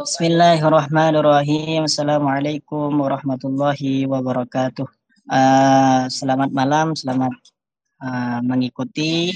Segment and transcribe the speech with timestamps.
[0.00, 1.84] Bismillahirrahmanirrahim.
[1.84, 4.88] Assalamualaikum warahmatullahi wabarakatuh.
[5.28, 7.28] Uh, selamat malam, selamat
[8.00, 9.28] uh, mengikuti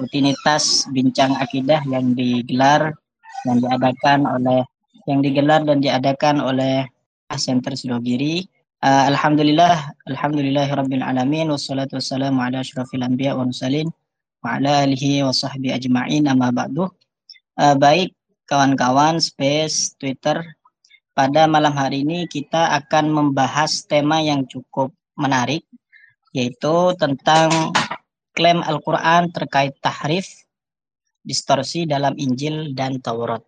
[0.00, 2.96] rutinitas bincang akidah yang digelar
[3.44, 4.64] yang diadakan oleh
[5.04, 6.88] yang digelar dan diadakan oleh
[7.36, 8.48] Center Sidogiri.
[8.80, 13.92] Uh, Alhamdulillah, Alhamdulillahirabbil alamin wassalatu wassalamu ala asyrafil anbiya wa mursalin
[14.40, 16.88] wa ala alihi wa sahbihi ajma'in amma ba'du.
[17.60, 20.38] Uh, baik kawan-kawan Space Twitter
[21.12, 25.66] pada malam hari ini kita akan membahas tema yang cukup menarik
[26.30, 27.74] yaitu tentang
[28.36, 30.28] klaim Al-Quran terkait tahrif,
[31.24, 33.40] distorsi dalam Injil dan Taurat.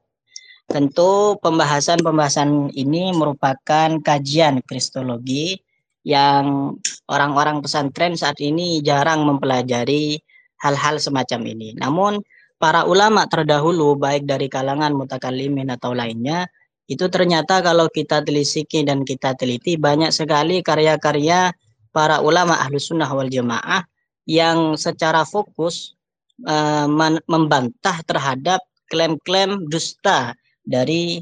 [0.64, 5.60] Tentu pembahasan-pembahasan ini merupakan kajian kristologi
[6.08, 6.76] yang
[7.08, 10.16] orang-orang pesantren saat ini jarang mempelajari
[10.64, 11.76] hal-hal semacam ini.
[11.76, 12.24] Namun
[12.58, 16.50] para ulama terdahulu baik dari kalangan mutakalimin atau lainnya
[16.90, 21.54] itu ternyata kalau kita telisiki dan kita teliti banyak sekali karya-karya
[21.94, 23.86] para ulama ahlu sunnah wal jamaah
[24.28, 25.96] yang secara fokus
[26.44, 26.90] uh,
[27.24, 30.34] membantah terhadap klaim-klaim dusta
[30.64, 31.20] dari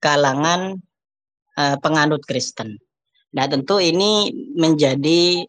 [0.00, 0.76] kalangan
[1.56, 2.76] uh, penganut Kristen.
[3.32, 5.44] Nah, tentu ini menjadi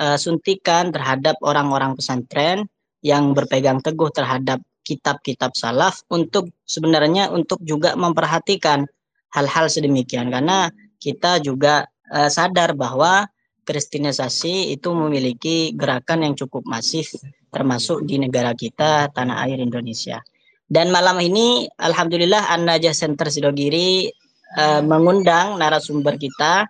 [0.00, 2.68] uh, suntikan terhadap orang-orang pesantren
[3.00, 8.84] yang berpegang teguh terhadap kitab-kitab salaf untuk sebenarnya untuk juga memperhatikan
[9.30, 13.24] hal-hal sedemikian karena kita juga uh, sadar bahwa
[13.64, 17.14] kristenisasi itu memiliki gerakan yang cukup masif
[17.54, 20.22] termasuk di negara kita tanah air Indonesia.
[20.70, 24.06] Dan malam ini alhamdulillah An-Najah Center Sidogiri
[24.54, 26.66] uh, mengundang narasumber kita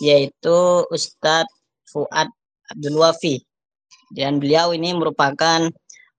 [0.00, 1.52] yaitu Ustadz
[1.88, 2.28] Fuad
[2.72, 3.44] Abdul Wafi.
[4.14, 5.66] Dan beliau ini merupakan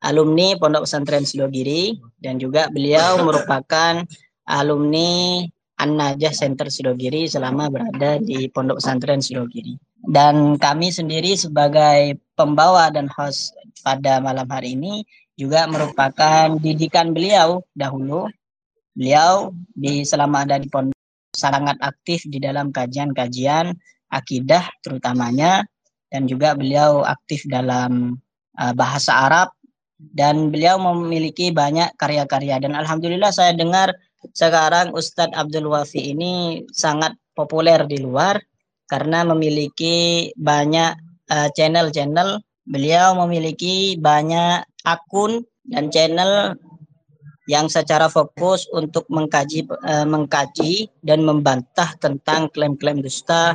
[0.03, 4.03] alumni Pondok Pesantren Sidogiri dan juga beliau merupakan
[4.45, 5.41] alumni
[5.79, 9.79] An-Najah Center Sidogiri selama berada di Pondok Pesantren Sidogiri.
[10.05, 15.01] Dan kami sendiri sebagai pembawa dan host pada malam hari ini
[15.35, 18.29] juga merupakan didikan beliau dahulu.
[18.95, 20.95] Beliau di selama ada di pondok
[21.35, 23.75] sangat aktif di dalam kajian-kajian
[24.07, 25.67] akidah terutamanya
[26.15, 28.15] dan juga beliau aktif dalam
[28.55, 29.51] uh, bahasa Arab
[30.15, 33.91] dan beliau memiliki banyak karya-karya dan alhamdulillah saya dengar
[34.31, 38.39] sekarang Ustadz Abdul Wafi ini sangat populer di luar
[38.87, 40.95] karena memiliki banyak
[41.29, 42.41] uh, channel-channel.
[42.65, 46.57] Beliau memiliki banyak akun dan channel
[47.45, 53.53] yang secara fokus untuk mengkaji uh, mengkaji dan membantah tentang klaim-klaim dusta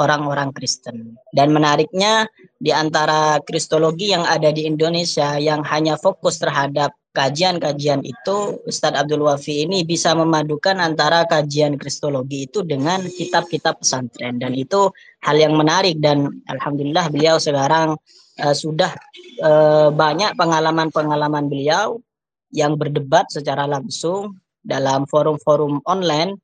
[0.00, 1.16] orang-orang Kristen.
[1.32, 2.24] Dan menariknya
[2.56, 9.28] di antara kristologi yang ada di Indonesia yang hanya fokus terhadap kajian-kajian itu Ustadz Abdul
[9.28, 14.88] Wafi ini bisa memadukan antara kajian kristologi itu dengan kitab-kitab pesantren dan itu
[15.20, 18.00] hal yang menarik dan alhamdulillah beliau sekarang
[18.40, 18.96] uh, sudah
[19.44, 22.00] uh, banyak pengalaman-pengalaman beliau
[22.48, 26.40] yang berdebat secara langsung dalam forum-forum online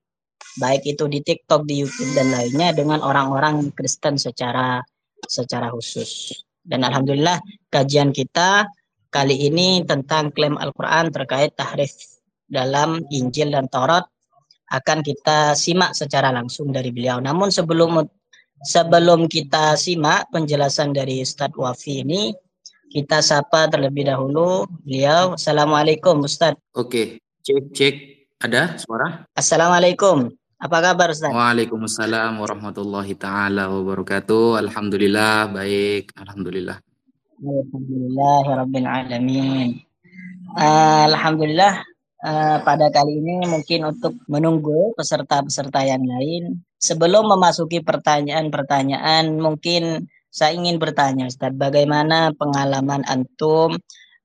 [0.58, 4.82] baik itu di TikTok, di YouTube dan lainnya dengan orang-orang Kristen secara
[5.26, 6.34] secara khusus.
[6.62, 7.40] Dan alhamdulillah
[7.72, 8.68] kajian kita
[9.08, 11.96] kali ini tentang klaim Al-Quran terkait tahrif
[12.44, 14.04] dalam Injil dan Taurat
[14.68, 17.16] akan kita simak secara langsung dari beliau.
[17.24, 18.04] Namun sebelum
[18.68, 22.36] sebelum kita simak penjelasan dari Ustadz Wafi ini,
[22.92, 25.40] kita sapa terlebih dahulu beliau.
[25.40, 26.60] Assalamualaikum Ustadz.
[26.76, 28.17] Oke, cek cek.
[28.38, 29.26] Ada suara?
[29.34, 30.30] Assalamualaikum.
[30.62, 31.34] Apa kabar Ustaz?
[31.34, 34.62] Waalaikumsalam warahmatullahi taala wabarakatuh.
[34.62, 36.78] Alhamdulillah baik, alhamdulillah.
[37.42, 39.82] Alhamdulillah rabbil alamin.
[40.54, 41.82] Uh, Alhamdulillah
[42.22, 50.54] uh, pada kali ini mungkin untuk menunggu peserta-peserta yang lain sebelum memasuki pertanyaan-pertanyaan mungkin saya
[50.54, 53.82] ingin bertanya Ustaz bagaimana pengalaman antum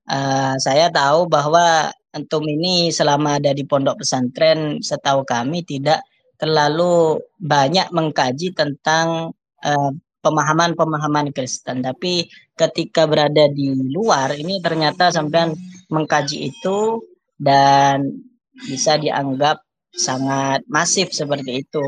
[0.10, 6.06] uh, saya tahu bahwa antum ini selama ada di pondok pesantren setahu kami tidak
[6.38, 9.32] terlalu banyak mengkaji tentang
[9.64, 9.92] uh,
[10.24, 11.84] pemahaman-pemahaman Kristen.
[11.84, 15.52] Tapi ketika berada di luar ini ternyata sampai
[15.92, 17.04] mengkaji itu
[17.36, 18.08] dan
[18.56, 19.60] bisa dianggap
[19.94, 21.84] sangat masif seperti itu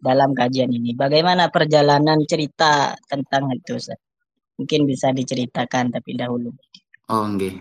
[0.00, 0.96] dalam kajian ini.
[0.96, 3.76] Bagaimana perjalanan cerita tentang itu?
[4.58, 6.50] Mungkin bisa diceritakan tapi dahulu.
[7.04, 7.60] Oh, okay.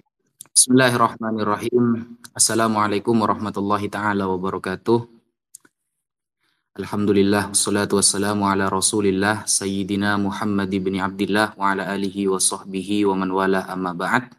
[0.55, 2.15] Bismillahirrahmanirrahim.
[2.31, 5.03] Assalamualaikum warahmatullahi taala wabarakatuh.
[6.79, 13.19] Alhamdulillah wassalatu wassalamu ala Rasulillah Sayyidina Muhammad ibn Abdullah wa ala alihi wa sahbihi wa
[13.19, 14.31] man wala amma ba'd.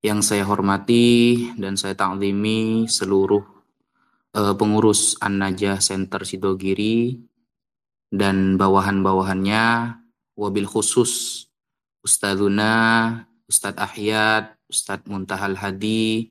[0.00, 3.44] Yang saya hormati dan saya ta'zimi seluruh
[4.32, 7.20] uh, pengurus An-Najah Center Sidogiri
[8.08, 9.92] dan bawahan-bawahannya
[10.40, 11.44] wabil khusus
[12.00, 12.72] Ustadzuna,
[13.46, 16.30] Ustadz Ahyad, Ustadz Muntahal Hadi,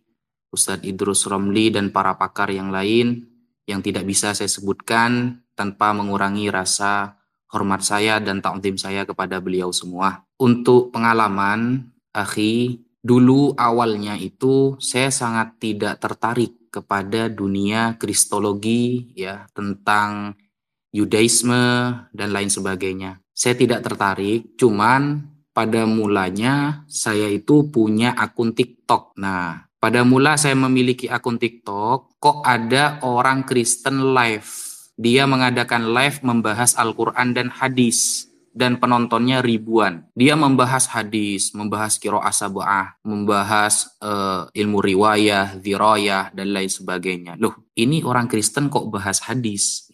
[0.51, 3.27] Ustadz Idrus Romli dan para pakar yang lain
[3.65, 7.17] yang tidak bisa saya sebutkan tanpa mengurangi rasa
[7.49, 10.27] hormat saya dan ta'zim saya kepada beliau semua.
[10.35, 20.35] Untuk pengalaman, akhi, dulu awalnya itu saya sangat tidak tertarik kepada dunia kristologi ya tentang
[20.95, 21.63] Yudaisme
[22.11, 23.19] dan lain sebagainya.
[23.35, 29.15] Saya tidak tertarik, cuman pada mulanya saya itu punya akun TikTok.
[29.15, 34.51] Nah, pada mula saya memiliki akun TikTok, kok ada orang Kristen live.
[34.99, 40.07] Dia mengadakan live membahas Al-Quran dan hadis dan penontonnya ribuan.
[40.15, 47.35] Dia membahas hadis, membahas kiro asabah, membahas uh, ilmu riwayah, dirayah, dan lain sebagainya.
[47.35, 49.91] Loh, ini orang Kristen kok bahas hadis?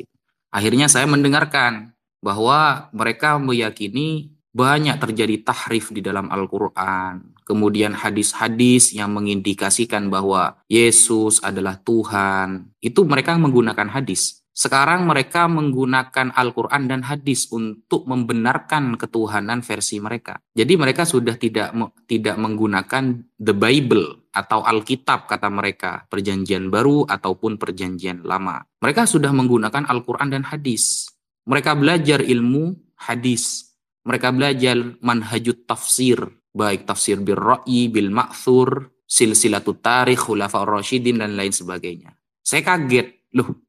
[0.53, 7.35] Akhirnya saya mendengarkan bahwa mereka meyakini banyak terjadi tahrif di dalam Al-Quran.
[7.47, 12.71] Kemudian hadis-hadis yang mengindikasikan bahwa Yesus adalah Tuhan.
[12.83, 14.43] Itu mereka menggunakan hadis.
[14.51, 20.43] Sekarang mereka menggunakan Al-Quran dan hadis untuk membenarkan ketuhanan versi mereka.
[20.51, 21.71] Jadi mereka sudah tidak
[22.03, 28.59] tidak menggunakan the Bible atau Alkitab kata mereka, perjanjian baru ataupun perjanjian lama.
[28.83, 31.07] Mereka sudah menggunakan Al-Quran dan hadis.
[31.47, 32.75] Mereka belajar ilmu
[33.07, 33.70] hadis.
[34.01, 36.17] Mereka belajar manhajut tafsir,
[36.51, 42.17] baik tafsir bil ra'i, bil ma'thur, silsilatut tarikh, khulafa rasyidin, dan lain sebagainya.
[42.41, 43.61] Saya kaget, loh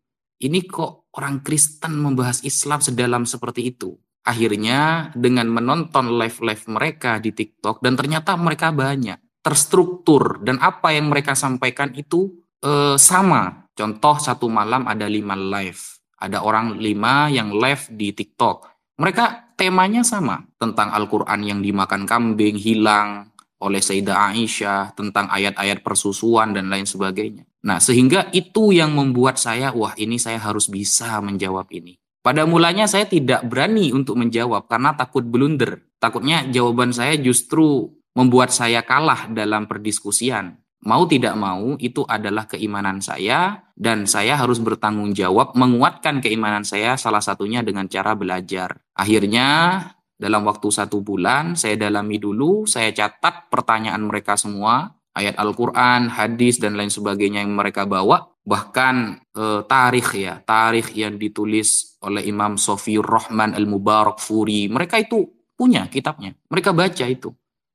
[0.42, 3.94] ini kok orang Kristen membahas Islam sedalam seperti itu.
[4.22, 11.10] Akhirnya dengan menonton live-live mereka di TikTok dan ternyata mereka banyak terstruktur dan apa yang
[11.10, 12.30] mereka sampaikan itu
[12.62, 13.66] e, sama.
[13.74, 15.82] Contoh satu malam ada lima live,
[16.22, 18.70] ada orang lima yang live di TikTok.
[19.02, 23.32] Mereka temanya sama tentang Al-Quran yang dimakan kambing hilang,
[23.62, 27.46] oleh Sayyidah Aisyah tentang ayat-ayat persusuan dan lain sebagainya.
[27.62, 31.94] Nah, sehingga itu yang membuat saya, wah ini saya harus bisa menjawab ini.
[32.22, 35.82] Pada mulanya saya tidak berani untuk menjawab karena takut blunder.
[35.98, 40.61] Takutnya jawaban saya justru membuat saya kalah dalam perdiskusian.
[40.82, 46.98] Mau tidak mau, itu adalah keimanan saya, dan saya harus bertanggung jawab menguatkan keimanan saya,
[46.98, 48.82] salah satunya dengan cara belajar.
[48.98, 49.78] Akhirnya,
[50.18, 56.58] dalam waktu satu bulan, saya dalami dulu, saya catat pertanyaan mereka semua, ayat Al-Quran, hadis,
[56.58, 58.32] dan lain sebagainya yang mereka bawa.
[58.42, 58.94] Bahkan
[59.38, 64.66] e, tarikh ya, tarikh yang ditulis oleh Imam Sofiur Rahman Al-Mubarak Furi.
[64.66, 66.34] Mereka itu punya kitabnya.
[66.50, 67.30] Mereka baca itu.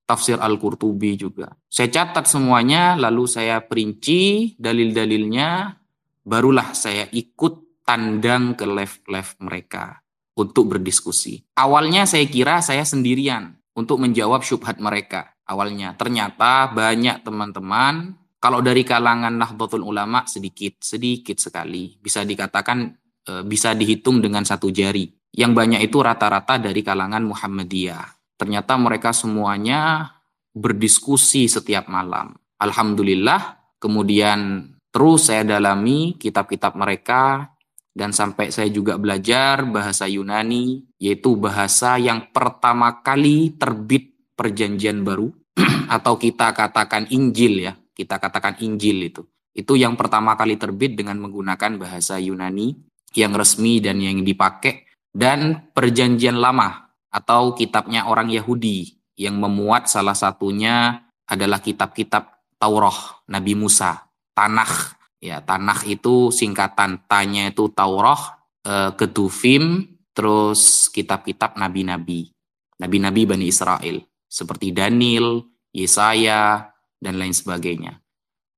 [0.07, 1.51] Tafsir Al-Qurtubi juga.
[1.68, 5.75] Saya catat semuanya, lalu saya perinci dalil-dalilnya,
[6.24, 10.00] barulah saya ikut tandang ke live-live mereka
[10.39, 11.44] untuk berdiskusi.
[11.59, 15.36] Awalnya saya kira saya sendirian untuk menjawab syubhat mereka.
[15.48, 21.98] Awalnya ternyata banyak teman-teman kalau dari kalangan Nahdlatul Ulama sedikit, sedikit sekali.
[21.98, 22.92] Bisa dikatakan
[23.25, 25.10] e, bisa dihitung dengan satu jari.
[25.33, 28.17] Yang banyak itu rata-rata dari kalangan Muhammadiyah.
[28.38, 30.13] Ternyata mereka semuanya
[30.54, 32.38] berdiskusi setiap malam.
[32.62, 37.54] Alhamdulillah, kemudian terus saya dalami kitab-kitab mereka,
[37.98, 45.34] dan sampai saya juga belajar bahasa Yunani yaitu bahasa yang pertama kali terbit perjanjian baru
[45.98, 49.25] atau kita katakan Injil ya kita katakan Injil itu
[49.58, 52.77] itu yang pertama kali terbit dengan menggunakan bahasa Yunani
[53.17, 56.87] yang resmi dan yang dipakai dan perjanjian lama
[57.17, 64.05] atau kitabnya orang Yahudi yang memuat salah satunya adalah kitab-kitab Taurat Nabi Musa
[64.38, 72.29] Tanakh Ya, Tanah itu singkatan tanya itu Taurat, eh, Ketufim, terus kitab-kitab nabi-nabi.
[72.77, 75.41] Nabi-nabi Bani Israel seperti Daniel,
[75.74, 76.69] Yesaya
[77.01, 77.97] dan lain sebagainya.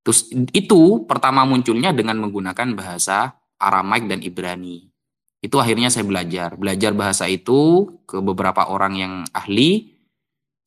[0.04, 4.89] Terus itu pertama munculnya dengan menggunakan bahasa Aramaik dan Ibrani.
[5.40, 6.60] Itu akhirnya saya belajar.
[6.60, 9.96] Belajar bahasa itu ke beberapa orang yang ahli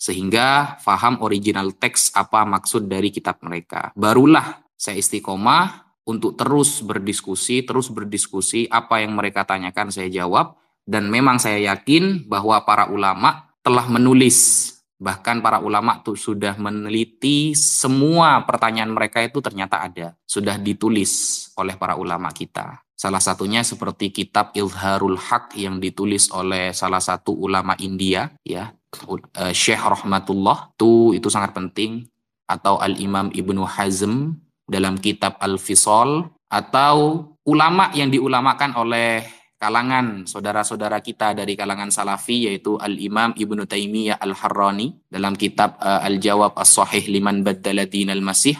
[0.00, 3.94] sehingga faham original teks apa maksud dari kitab mereka.
[3.94, 11.06] Barulah saya istiqomah untuk terus berdiskusi, terus berdiskusi apa yang mereka tanyakan saya jawab dan
[11.06, 14.70] memang saya yakin bahwa para ulama telah menulis
[15.02, 21.74] bahkan para ulama tuh sudah meneliti semua pertanyaan mereka itu ternyata ada sudah ditulis oleh
[21.74, 27.74] para ulama kita salah satunya seperti kitab Ilharul Haq yang ditulis oleh salah satu ulama
[27.82, 28.70] India ya.
[29.42, 30.70] Eh, Syekh Rahmatullah.
[30.78, 32.06] Itu itu sangat penting.
[32.46, 34.38] Atau Al Imam Ibnu Hazm
[34.70, 39.24] dalam kitab Al-Fisol atau ulama yang diulamakan oleh
[39.58, 46.54] kalangan saudara-saudara kita dari kalangan salafi yaitu Al-Imam Ibnu Taimiyah Al-Harrani dalam kitab uh, Al-Jawab
[46.58, 48.58] As-Sahih liman baddala dinal masih.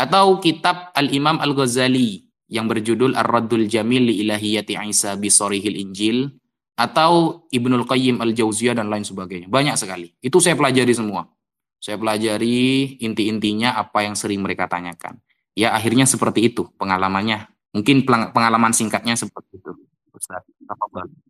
[0.00, 6.26] Atau kitab Al-Imam Al-Ghazali yang berjudul Ar-Raddul Jamil li Ilahiyati Isa bi Injil
[6.74, 9.46] atau Ibnul Qayyim Al-Jauziyah dan lain sebagainya.
[9.46, 10.10] Banyak sekali.
[10.18, 11.30] Itu saya pelajari semua.
[11.78, 15.16] Saya pelajari inti-intinya apa yang sering mereka tanyakan.
[15.54, 17.46] Ya akhirnya seperti itu pengalamannya.
[17.70, 19.70] Mungkin pengalaman singkatnya seperti itu.
[20.10, 20.42] Ustaz.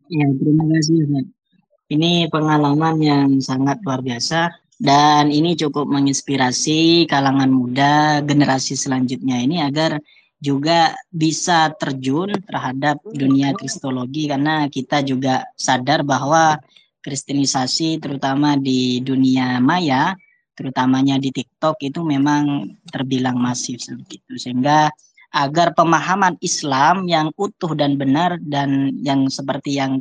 [0.08, 1.28] Ya, terima kasih.
[1.90, 9.60] Ini pengalaman yang sangat luar biasa dan ini cukup menginspirasi kalangan muda generasi selanjutnya ini
[9.60, 10.00] agar
[10.40, 16.56] juga bisa terjun terhadap dunia kristologi karena kita juga sadar bahwa
[17.04, 20.16] kristenisasi terutama di dunia maya
[20.56, 24.88] terutamanya di TikTok itu memang terbilang masif seperti itu sehingga
[25.30, 30.00] agar pemahaman Islam yang utuh dan benar dan yang seperti yang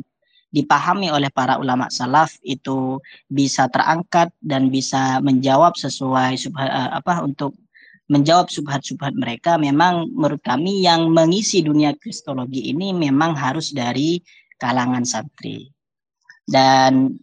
[0.50, 2.98] dipahami oleh para ulama salaf itu
[3.30, 7.54] bisa terangkat dan bisa menjawab sesuai eh, apa untuk
[8.10, 14.18] menjawab subhat-subhat mereka memang menurut kami yang mengisi dunia kristologi ini memang harus dari
[14.58, 15.70] kalangan santri
[16.42, 17.14] dan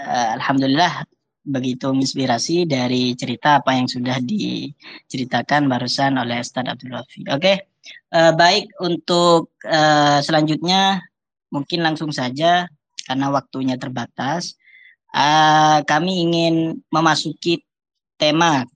[0.00, 1.04] uh, alhamdulillah
[1.48, 6.92] begitu menginspirasi dari cerita apa yang sudah diceritakan barusan oleh Ustaz Abdul.
[6.92, 7.56] Oke, okay.
[8.12, 11.00] uh, eh, baik untuk uh, selanjutnya
[11.48, 12.68] mungkin langsung saja
[13.08, 14.60] karena waktunya terbatas.
[15.08, 17.64] Uh, kami ingin memasuki
[18.20, 18.68] tema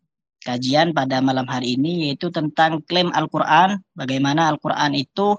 [0.43, 5.39] kajian pada malam hari ini yaitu tentang klaim Al-Quran, bagaimana Al-Quran itu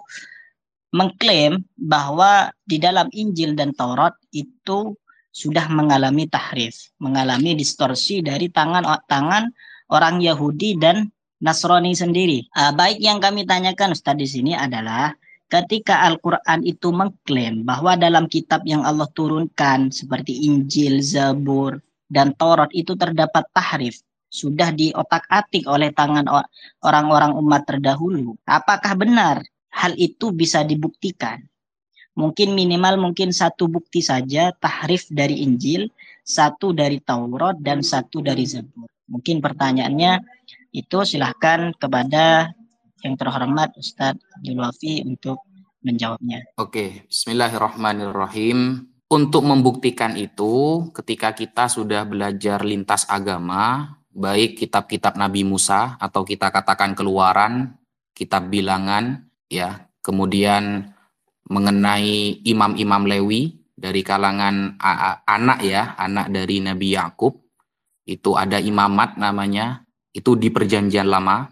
[0.94, 4.96] mengklaim bahwa di dalam Injil dan Taurat itu
[5.34, 9.50] sudah mengalami tahrif, mengalami distorsi dari tangan tangan
[9.90, 11.10] orang Yahudi dan
[11.44, 12.48] Nasrani sendiri.
[12.56, 15.12] Uh, baik yang kami tanyakan Ustaz di sini adalah
[15.52, 22.70] ketika Al-Qur'an itu mengklaim bahwa dalam kitab yang Allah turunkan seperti Injil, Zabur, dan Taurat
[22.72, 24.00] itu terdapat tahrif,
[24.34, 26.26] sudah diotak-atik oleh tangan
[26.82, 28.34] orang-orang umat terdahulu.
[28.50, 31.38] Apakah benar hal itu bisa dibuktikan?
[32.14, 35.90] mungkin minimal mungkin satu bukti saja tahrif dari Injil,
[36.22, 38.90] satu dari Taurat dan satu dari Zabur.
[39.10, 40.22] Mungkin pertanyaannya
[40.74, 42.54] itu silahkan kepada
[43.04, 45.44] yang terhormat Ustadz Abdul Wafi untuk
[45.84, 46.56] menjawabnya.
[46.56, 48.88] Oke, Bismillahirrahmanirrahim.
[49.12, 56.54] Untuk membuktikan itu, ketika kita sudah belajar lintas agama, baik kitab-kitab Nabi Musa atau kita
[56.54, 57.76] katakan keluaran,
[58.14, 60.94] kitab bilangan, ya, kemudian
[61.50, 64.78] mengenai imam-imam Lewi dari kalangan
[65.26, 67.36] anak ya, anak dari Nabi Yakub.
[68.06, 71.50] Itu ada imamat namanya, itu di perjanjian lama.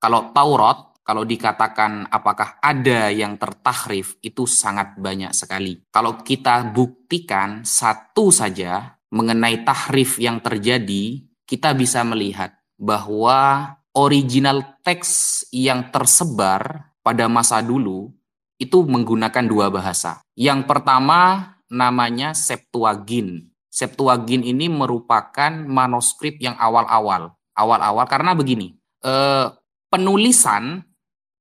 [0.00, 5.82] Kalau Taurat, kalau dikatakan apakah ada yang tertahrif, itu sangat banyak sekali.
[5.92, 15.42] Kalau kita buktikan satu saja mengenai tahrif yang terjadi, kita bisa melihat bahwa original teks
[15.50, 18.14] yang tersebar pada masa dulu
[18.54, 20.22] itu menggunakan dua bahasa.
[20.38, 23.50] Yang pertama namanya Septuagint.
[23.66, 27.34] Septuagint ini merupakan manuskrip yang awal-awal.
[27.58, 29.46] Awal-awal karena begini, eh,
[29.90, 30.86] penulisan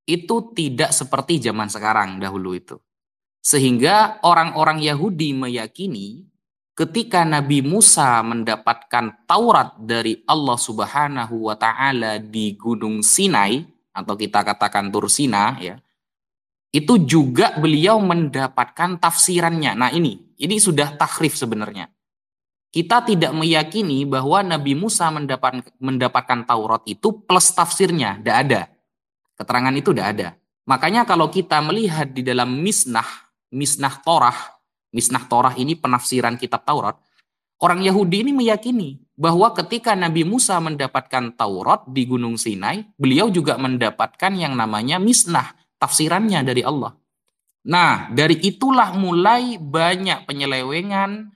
[0.09, 2.81] itu tidak seperti zaman sekarang dahulu itu.
[3.45, 6.25] Sehingga orang-orang Yahudi meyakini
[6.79, 13.59] ketika Nabi Musa mendapatkan Taurat dari Allah Subhanahu wa taala di Gunung Sinai
[13.91, 15.75] atau kita katakan Tursina ya
[16.69, 19.74] itu juga beliau mendapatkan tafsirannya.
[19.74, 21.89] Nah ini, ini sudah takrif sebenarnya.
[22.69, 28.62] Kita tidak meyakini bahwa Nabi Musa mendapat, mendapatkan Taurat itu plus tafsirnya, tidak ada.
[29.33, 30.27] Keterangan itu tidak ada.
[30.69, 33.07] Makanya kalau kita melihat di dalam misnah,
[33.50, 34.58] misnah Torah,
[34.93, 36.98] misnah Torah ini penafsiran kitab Taurat,
[37.62, 43.60] orang Yahudi ini meyakini bahwa ketika Nabi Musa mendapatkan Taurat di Gunung Sinai, beliau juga
[43.60, 46.96] mendapatkan yang namanya misnah, tafsirannya dari Allah.
[47.67, 51.36] Nah, dari itulah mulai banyak penyelewengan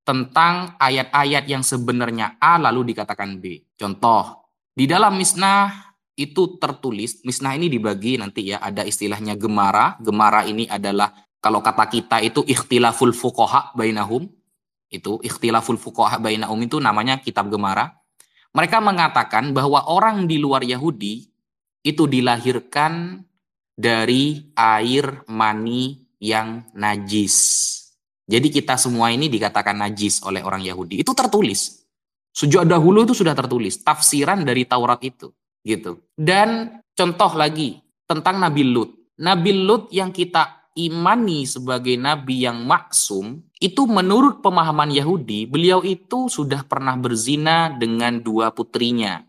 [0.00, 3.62] tentang ayat-ayat yang sebenarnya A lalu dikatakan B.
[3.76, 10.00] Contoh, di dalam misnah itu tertulis, misnah ini dibagi nanti ya, ada istilahnya gemara.
[10.00, 14.28] Gemara ini adalah kalau kata kita itu ikhtilaful fuqaha bainahum.
[14.92, 17.96] Itu ikhtilaful fuqaha bainahum itu namanya kitab gemara.
[18.52, 21.24] Mereka mengatakan bahwa orang di luar Yahudi
[21.80, 23.24] itu dilahirkan
[23.72, 27.36] dari air mani yang najis.
[28.28, 31.00] Jadi kita semua ini dikatakan najis oleh orang Yahudi.
[31.00, 31.80] Itu tertulis.
[32.30, 35.34] Sejak dahulu itu sudah tertulis tafsiran dari Taurat itu,
[35.66, 35.98] gitu.
[36.14, 38.94] Dan contoh lagi tentang Nabi Lut.
[39.18, 46.30] Nabi Lut yang kita imani sebagai nabi yang maksum, itu menurut pemahaman Yahudi, beliau itu
[46.30, 49.26] sudah pernah berzina dengan dua putrinya.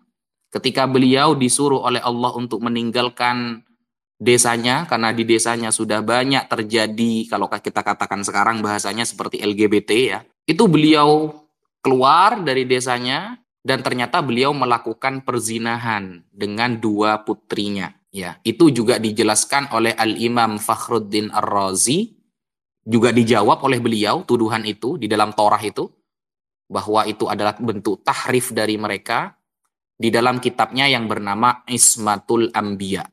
[0.51, 3.63] Ketika beliau disuruh oleh Allah untuk meninggalkan
[4.21, 10.19] desanya, karena di desanya sudah banyak terjadi, kalau kita katakan sekarang bahasanya seperti LGBT ya,
[10.45, 11.33] itu beliau
[11.81, 17.93] keluar dari desanya, dan ternyata beliau melakukan perzinahan dengan dua putrinya.
[18.12, 22.12] Ya, itu juga dijelaskan oleh Al Imam Fakhruddin Ar-Razi,
[22.84, 25.88] juga dijawab oleh beliau tuduhan itu di dalam Torah itu
[26.68, 29.36] bahwa itu adalah bentuk tahrif dari mereka
[29.96, 33.06] di dalam kitabnya yang bernama Ismatul Ambiya.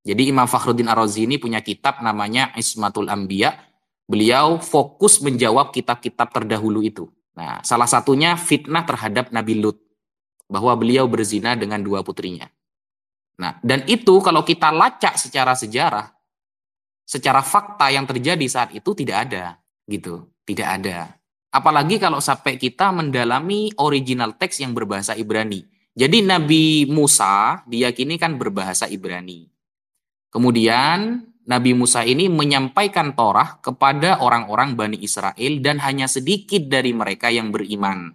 [0.00, 3.52] Jadi Imam Fakhruddin Ar-Razi ini punya kitab namanya Ismatul Ambiya.
[4.10, 7.06] Beliau fokus menjawab kitab-kitab terdahulu itu.
[7.38, 9.78] Nah, salah satunya fitnah terhadap Nabi Lut
[10.50, 12.50] bahwa beliau berzina dengan dua putrinya.
[13.40, 16.12] Nah, dan itu kalau kita lacak secara sejarah,
[17.08, 19.56] secara fakta yang terjadi saat itu tidak ada,
[19.88, 21.16] gitu, tidak ada.
[21.48, 25.64] Apalagi kalau sampai kita mendalami original teks yang berbahasa Ibrani.
[25.96, 29.48] Jadi Nabi Musa diyakini kan berbahasa Ibrani.
[30.30, 37.32] Kemudian Nabi Musa ini menyampaikan Torah kepada orang-orang Bani Israel dan hanya sedikit dari mereka
[37.32, 38.14] yang beriman.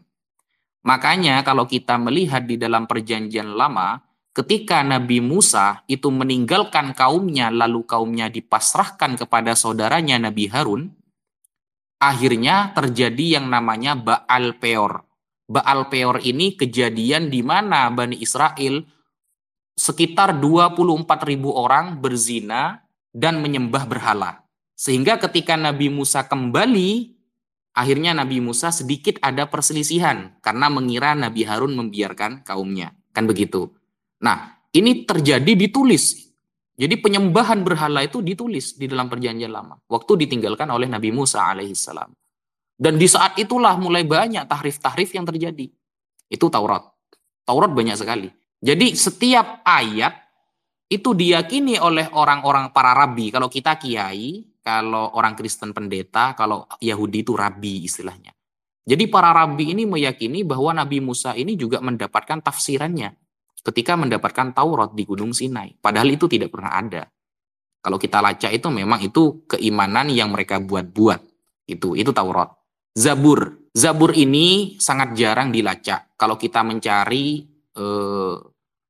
[0.85, 4.04] Makanya kalau kita melihat di dalam perjanjian lama,
[4.35, 10.91] ketika Nabi Musa itu meninggalkan kaumnya lalu kaumnya dipasrahkan kepada saudaranya Nabi Harun,
[12.03, 15.07] akhirnya terjadi yang namanya Baal Peor.
[15.47, 18.83] Baal Peor ini kejadian di mana Bani Israel
[19.79, 22.83] sekitar 24 ribu orang berzina
[23.15, 24.43] dan menyembah berhala.
[24.75, 27.15] Sehingga ketika Nabi Musa kembali,
[27.71, 32.91] akhirnya Nabi Musa sedikit ada perselisihan karena mengira Nabi Harun membiarkan kaumnya.
[33.15, 33.71] Kan begitu.
[34.25, 36.25] Nah, ini terjadi ditulis.
[36.75, 39.77] Jadi penyembahan berhala itu ditulis di dalam perjanjian lama.
[39.85, 42.09] Waktu ditinggalkan oleh Nabi Musa alaihissalam.
[42.75, 45.71] Dan di saat itulah mulai banyak tahrif-tahrif yang terjadi.
[46.27, 46.83] Itu Taurat.
[47.47, 48.27] Taurat banyak sekali.
[48.59, 50.19] Jadi setiap ayat
[50.91, 53.31] itu diyakini oleh orang-orang para rabi.
[53.31, 58.35] Kalau kita kiai, kalau orang Kristen pendeta, kalau Yahudi itu rabi istilahnya.
[58.83, 63.24] Jadi para rabi ini meyakini bahwa Nabi Musa ini juga mendapatkan tafsirannya
[63.65, 65.73] ketika mendapatkan Taurat di Gunung Sinai.
[65.81, 67.03] Padahal itu tidak pernah ada.
[67.81, 71.21] Kalau kita lacak itu memang itu keimanan yang mereka buat-buat.
[71.65, 72.53] Itu itu Taurat.
[72.93, 73.69] Zabur.
[73.75, 76.13] Zabur ini sangat jarang dilacak.
[76.15, 78.35] Kalau kita mencari eh,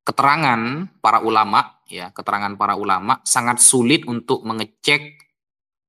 [0.06, 0.60] keterangan
[1.00, 5.16] para ulama, ya keterangan para ulama sangat sulit untuk mengecek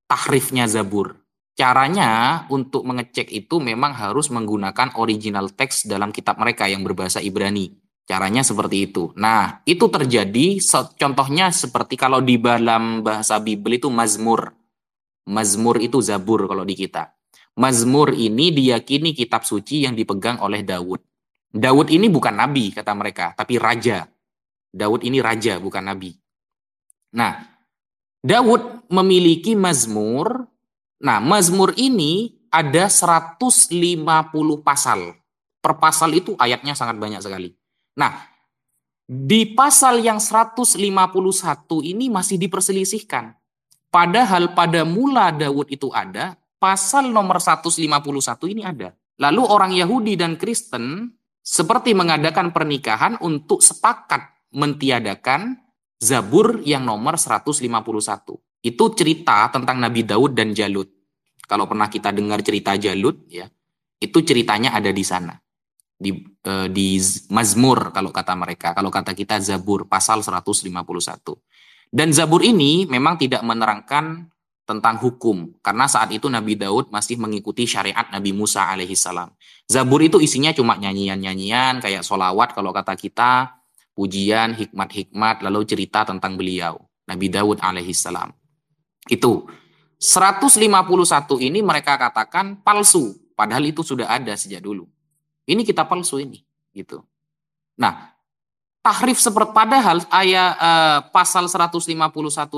[0.10, 1.16] tahrifnya Zabur.
[1.58, 7.87] Caranya untuk mengecek itu memang harus menggunakan original teks dalam kitab mereka yang berbahasa Ibrani.
[8.08, 9.12] Caranya seperti itu.
[9.20, 10.64] Nah, itu terjadi
[10.96, 14.56] contohnya seperti kalau di dalam bahasa Bible itu Mazmur.
[15.28, 17.12] Mazmur itu Zabur kalau di kita.
[17.60, 21.04] Mazmur ini diyakini kitab suci yang dipegang oleh Daud.
[21.52, 24.08] Daud ini bukan nabi kata mereka, tapi raja.
[24.72, 26.16] Daud ini raja bukan nabi.
[27.12, 27.44] Nah,
[28.24, 30.48] Daud memiliki Mazmur.
[31.04, 33.68] Nah, Mazmur ini ada 150
[34.64, 35.18] pasal.
[35.60, 37.57] Per pasal itu ayatnya sangat banyak sekali.
[37.98, 38.14] Nah,
[39.10, 40.78] di pasal yang 151
[41.82, 43.34] ini masih diperselisihkan.
[43.90, 47.82] Padahal pada mula Daud itu ada, pasal nomor 151
[48.54, 48.94] ini ada.
[49.18, 51.10] Lalu orang Yahudi dan Kristen
[51.42, 55.58] seperti mengadakan pernikahan untuk sepakat mentiadakan
[55.98, 57.66] Zabur yang nomor 151.
[58.62, 60.94] Itu cerita tentang Nabi Daud dan Jalut.
[61.50, 63.50] Kalau pernah kita dengar cerita Jalut ya,
[63.98, 65.34] itu ceritanya ada di sana
[65.98, 66.14] di
[66.46, 67.02] uh, di
[67.34, 70.70] Mazmur kalau kata mereka, kalau kata kita Zabur pasal 151.
[71.90, 74.30] Dan Zabur ini memang tidak menerangkan
[74.68, 79.32] tentang hukum karena saat itu Nabi Daud masih mengikuti syariat Nabi Musa alaihissalam.
[79.66, 83.58] Zabur itu isinya cuma nyanyian-nyanyian kayak solawat kalau kata kita,
[83.96, 88.36] pujian, hikmat-hikmat, lalu cerita tentang beliau Nabi Daud alaihissalam.
[89.08, 89.48] Itu
[89.98, 90.62] 151
[91.42, 94.86] ini mereka katakan palsu, padahal itu sudah ada sejak dulu.
[95.48, 96.44] Ini kita palsu ini,
[96.76, 97.00] gitu.
[97.80, 98.12] Nah,
[98.84, 101.88] tahrif seperti padahal ayat eh, pasal 151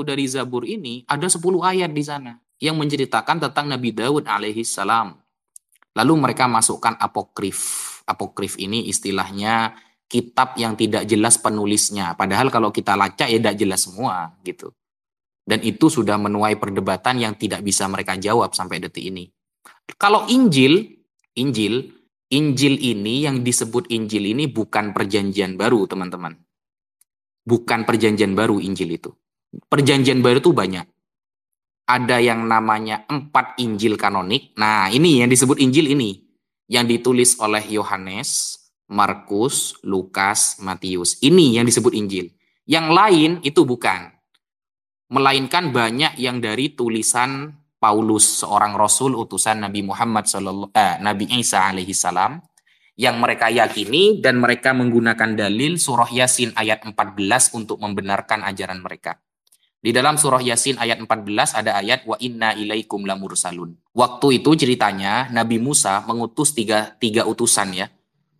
[0.01, 5.15] dari Zabur ini ada 10 ayat di sana yang menceritakan tentang Nabi Daud alaihi salam.
[5.97, 8.01] Lalu mereka masukkan apokrif.
[8.05, 9.73] Apokrif ini istilahnya
[10.09, 12.13] kitab yang tidak jelas penulisnya.
[12.13, 14.73] Padahal kalau kita lacak ya tidak jelas semua gitu.
[15.45, 19.25] Dan itu sudah menuai perdebatan yang tidak bisa mereka jawab sampai detik ini.
[19.97, 21.01] Kalau Injil,
[21.41, 21.98] Injil
[22.29, 26.37] Injil ini yang disebut Injil ini bukan perjanjian baru, teman-teman.
[27.41, 29.09] Bukan perjanjian baru Injil itu.
[29.65, 30.85] Perjanjian baru itu banyak.
[31.89, 34.53] Ada yang namanya empat Injil kanonik.
[34.61, 36.21] Nah, ini yang disebut Injil ini.
[36.69, 38.61] Yang ditulis oleh Yohanes,
[38.93, 41.17] Markus, Lukas, Matius.
[41.25, 42.29] Ini yang disebut Injil.
[42.69, 44.13] Yang lain itu bukan.
[45.09, 51.63] Melainkan banyak yang dari tulisan Paulus, seorang rasul utusan Nabi Muhammad sallallahu eh, Nabi Isa
[51.63, 52.43] alaihi salam
[52.99, 59.23] yang mereka yakini dan mereka menggunakan dalil surah Yasin ayat 14 untuk membenarkan ajaran mereka.
[59.79, 63.79] Di dalam surah Yasin ayat 14 ada ayat wa inna ilaikum lamursalun.
[63.95, 67.87] Waktu itu ceritanya Nabi Musa mengutus tiga, tiga utusan ya.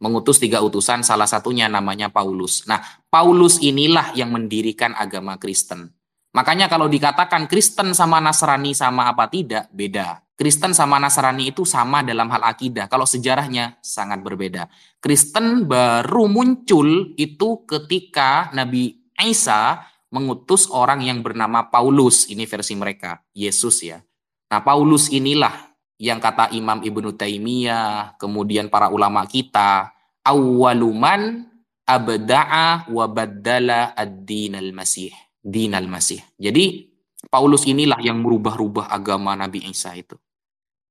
[0.04, 2.68] Mengutus tiga utusan salah satunya namanya Paulus.
[2.68, 5.96] Nah Paulus inilah yang mendirikan agama Kristen.
[6.30, 10.22] Makanya kalau dikatakan Kristen sama Nasrani sama apa tidak, beda.
[10.40, 12.88] Kristen sama Nasrani itu sama dalam hal akidah.
[12.88, 14.72] Kalau sejarahnya sangat berbeda.
[15.04, 22.30] Kristen baru muncul itu ketika Nabi Isa mengutus orang yang bernama Paulus.
[22.32, 24.00] Ini versi mereka, Yesus ya.
[24.50, 29.92] Nah, Paulus inilah yang kata Imam Ibnu Taimiyah, kemudian para ulama kita,
[30.24, 31.46] awaluman
[31.84, 35.12] abda'a wa baddala ad-din al-masih.
[35.50, 36.22] Din al-masih.
[36.38, 36.94] Jadi,
[37.28, 40.16] Paulus inilah yang merubah-rubah agama Nabi Isa itu.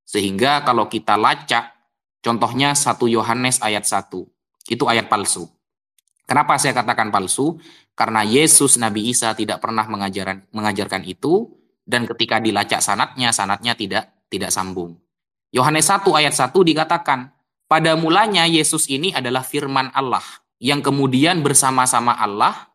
[0.03, 1.73] Sehingga kalau kita lacak,
[2.19, 4.27] contohnya 1 Yohanes ayat 1,
[4.69, 5.47] itu ayat palsu.
[6.29, 7.57] Kenapa saya katakan palsu?
[7.97, 11.57] Karena Yesus Nabi Isa tidak pernah mengajaran, mengajarkan itu
[11.89, 15.01] dan ketika dilacak sanatnya, sanatnya tidak tidak sambung.
[15.57, 17.33] Yohanes 1 ayat 1 dikatakan,
[17.65, 20.25] pada mulanya Yesus ini adalah firman Allah
[20.61, 22.68] yang kemudian bersama-sama Allah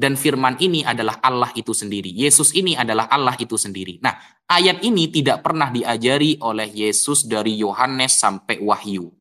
[0.00, 2.08] dan firman ini adalah Allah itu sendiri.
[2.08, 4.00] Yesus ini adalah Allah itu sendiri.
[4.00, 4.16] Nah,
[4.48, 9.12] ayat ini tidak pernah diajari oleh Yesus dari Yohanes sampai Wahyu.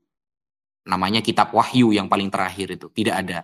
[0.88, 3.40] Namanya kitab Wahyu yang paling terakhir itu, tidak ada.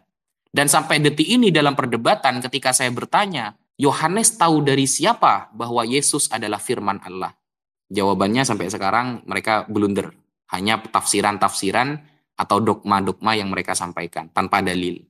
[0.48, 6.32] Dan sampai detik ini dalam perdebatan ketika saya bertanya, Yohanes tahu dari siapa bahwa Yesus
[6.32, 7.36] adalah firman Allah?
[7.92, 10.16] Jawabannya sampai sekarang mereka blunder.
[10.56, 12.00] Hanya tafsiran-tafsiran
[12.40, 15.04] atau dogma-dogma yang mereka sampaikan tanpa dalil.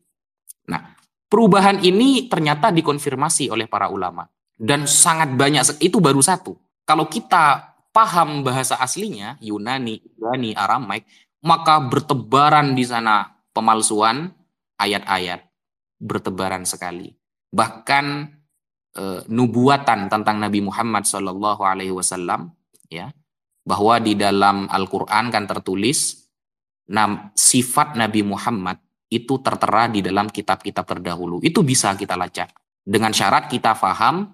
[0.65, 0.97] Nah,
[1.29, 4.25] perubahan ini ternyata dikonfirmasi oleh para ulama.
[4.55, 6.55] Dan sangat banyak, itu baru satu.
[6.87, 11.03] Kalau kita paham bahasa aslinya, Yunani, Ibrani, Aramaik,
[11.43, 14.31] maka bertebaran di sana pemalsuan,
[14.79, 15.43] ayat-ayat
[15.99, 17.11] bertebaran sekali.
[17.51, 18.05] Bahkan
[18.95, 22.51] e, nubuatan tentang Nabi Muhammad Shallallahu Alaihi Wasallam,
[22.87, 23.11] ya,
[23.65, 26.29] bahwa di dalam Al-Quran kan tertulis
[27.33, 28.77] sifat Nabi Muhammad
[29.09, 31.39] itu tertera di dalam kitab-kitab terdahulu.
[31.43, 32.51] Itu bisa kita lacak
[32.85, 34.29] dengan syarat kita faham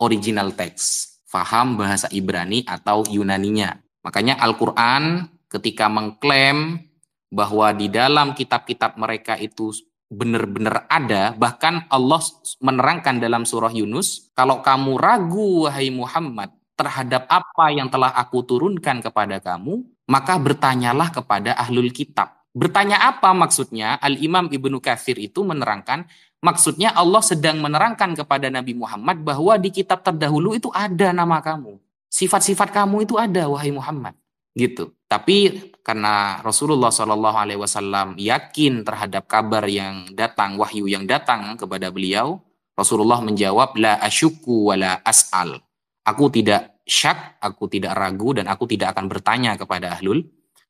[0.00, 3.76] original text, faham bahasa Ibrani atau Yunaninya.
[4.00, 6.80] Makanya Al-Quran ketika mengklaim
[7.28, 9.76] bahwa di dalam kitab-kitab mereka itu
[10.08, 12.24] benar-benar ada, bahkan Allah
[12.58, 19.04] menerangkan dalam surah Yunus, kalau kamu ragu wahai Muhammad terhadap apa yang telah aku turunkan
[19.04, 22.39] kepada kamu, maka bertanyalah kepada ahlul kitab.
[22.50, 23.98] Bertanya apa maksudnya?
[24.02, 26.06] Al-Imam Ibnu Kathir itu menerangkan,
[26.42, 31.78] maksudnya Allah sedang menerangkan kepada Nabi Muhammad bahwa di kitab terdahulu itu ada nama kamu.
[32.10, 34.18] Sifat-sifat kamu itu ada, wahai Muhammad
[34.54, 34.94] gitu.
[35.10, 41.90] Tapi karena Rasulullah Shallallahu Alaihi Wasallam yakin terhadap kabar yang datang, wahyu yang datang kepada
[41.90, 42.38] beliau,
[42.78, 45.58] Rasulullah menjawab la asyuku wala as'al.
[46.06, 50.22] Aku tidak syak, aku tidak ragu dan aku tidak akan bertanya kepada ahlul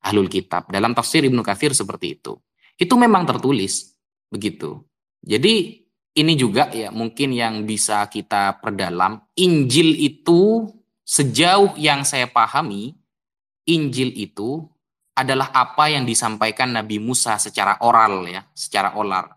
[0.05, 0.69] ahlul kitab.
[0.69, 2.37] Dalam tafsir Ibnu Katsir seperti itu.
[2.77, 3.93] Itu memang tertulis
[4.33, 4.81] begitu.
[5.21, 5.85] Jadi
[6.17, 9.21] ini juga ya mungkin yang bisa kita perdalam.
[9.37, 10.67] Injil itu
[11.05, 12.97] sejauh yang saya pahami
[13.69, 14.65] Injil itu
[15.15, 19.29] adalah apa yang disampaikan Nabi Musa secara oral ya, secara oral.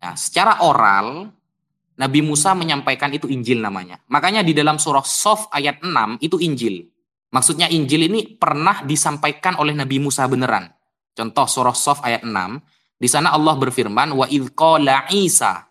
[0.00, 1.28] Nah, secara oral
[2.00, 4.00] Nabi Musa menyampaikan itu Injil namanya.
[4.08, 6.88] Makanya di dalam surah Sof ayat 6 itu Injil.
[7.30, 10.66] Maksudnya Injil ini pernah disampaikan oleh Nabi Musa beneran.
[11.14, 12.34] Contoh surah Sof ayat 6,
[12.98, 15.70] di sana Allah berfirman wa qala Isa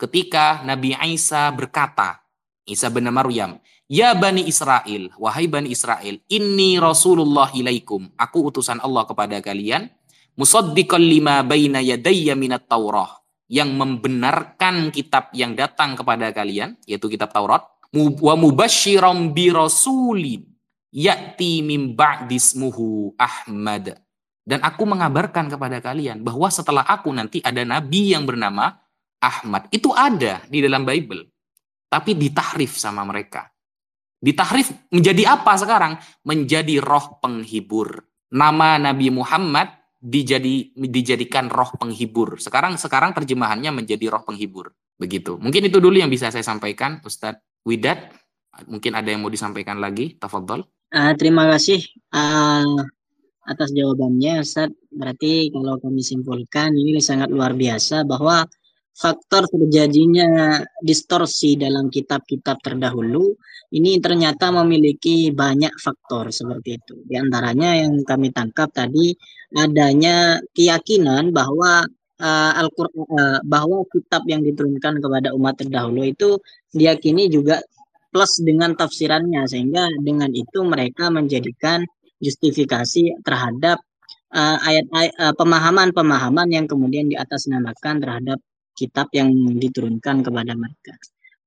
[0.00, 2.24] ketika Nabi Isa berkata,
[2.66, 8.10] Isa bin Maryam, Ya Bani Israel, wahai Bani Israel, inni Rasulullah ilaikum.
[8.18, 9.86] Aku utusan Allah kepada kalian.
[10.34, 13.22] Musaddiqan lima baina yadayya minat Taurah.
[13.46, 17.62] Yang membenarkan kitab yang datang kepada kalian, yaitu kitab Taurat.
[17.94, 20.55] Wa mubashiram bi rasulin.
[20.94, 23.96] Ya'ti min ba'dismuhu Ahmad.
[24.46, 28.78] Dan aku mengabarkan kepada kalian bahwa setelah aku nanti ada nabi yang bernama
[29.18, 29.66] Ahmad.
[29.74, 31.26] Itu ada di dalam Bible.
[31.90, 33.50] Tapi ditahrif sama mereka
[34.16, 36.00] Ditahrif menjadi apa sekarang?
[36.24, 38.00] Menjadi roh penghibur.
[38.32, 39.70] Nama Nabi Muhammad
[40.00, 42.40] dijadi dijadikan roh penghibur.
[42.40, 44.72] Sekarang sekarang terjemahannya menjadi roh penghibur.
[44.96, 45.36] Begitu.
[45.36, 48.16] Mungkin itu dulu yang bisa saya sampaikan, Ustadz Widat.
[48.66, 50.64] Mungkin ada yang mau disampaikan lagi, Tafadhol.
[50.96, 51.84] Uh, terima kasih
[52.16, 52.80] uh,
[53.44, 54.72] atas jawabannya, Ustaz.
[54.88, 58.48] Berarti kalau kami simpulkan ini sangat luar biasa bahwa
[58.96, 63.36] faktor terjadinya distorsi dalam kitab-kitab terdahulu
[63.76, 67.04] ini ternyata memiliki banyak faktor seperti itu.
[67.04, 69.12] Di antaranya yang kami tangkap tadi
[69.52, 71.84] adanya keyakinan bahwa
[72.24, 76.40] uh, Al-Qur'an uh, bahwa kitab yang diturunkan kepada umat terdahulu itu
[76.72, 77.60] diyakini juga
[78.16, 81.84] plus dengan tafsirannya sehingga dengan itu mereka menjadikan
[82.16, 83.76] justifikasi terhadap
[84.32, 84.88] uh, ayat
[85.36, 88.40] pemahaman-pemahaman uh, yang kemudian diatasnamakan terhadap
[88.72, 89.28] kitab yang
[89.60, 90.96] diturunkan kepada mereka.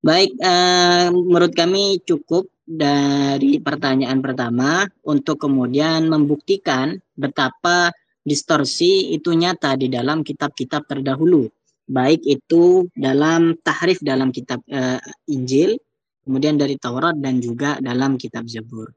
[0.06, 7.90] Baik, uh, menurut kami cukup dari pertanyaan pertama untuk kemudian membuktikan betapa
[8.22, 11.50] distorsi itu nyata di dalam kitab-kitab terdahulu,
[11.90, 15.82] baik itu dalam tahrif dalam kitab uh, Injil,
[16.30, 18.94] kemudian dari Taurat dan juga dalam kitab Zabur.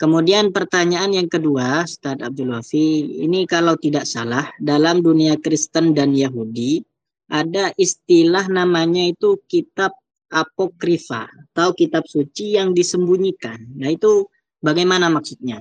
[0.00, 6.16] Kemudian pertanyaan yang kedua, Ustaz Abdul Wafi, ini kalau tidak salah dalam dunia Kristen dan
[6.16, 6.80] Yahudi
[7.28, 9.92] ada istilah namanya itu kitab
[10.32, 13.60] apokrifa atau kitab suci yang disembunyikan.
[13.76, 14.24] Nah itu
[14.64, 15.60] bagaimana maksudnya?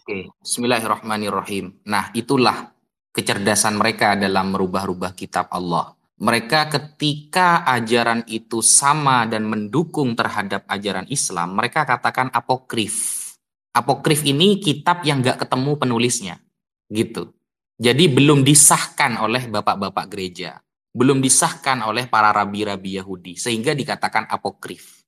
[0.00, 1.82] Oke, Bismillahirrahmanirrahim.
[1.84, 2.72] Nah itulah
[3.10, 5.92] kecerdasan mereka dalam merubah-rubah kitab Allah.
[6.24, 13.20] Mereka ketika ajaran itu sama dan mendukung terhadap ajaran Islam, mereka katakan apokrif.
[13.76, 16.40] Apokrif ini kitab yang gak ketemu penulisnya,
[16.88, 17.36] gitu.
[17.76, 25.02] Jadi belum disahkan oleh bapak-bapak gereja belum disahkan oleh para rabi-rabi Yahudi sehingga dikatakan apokrif.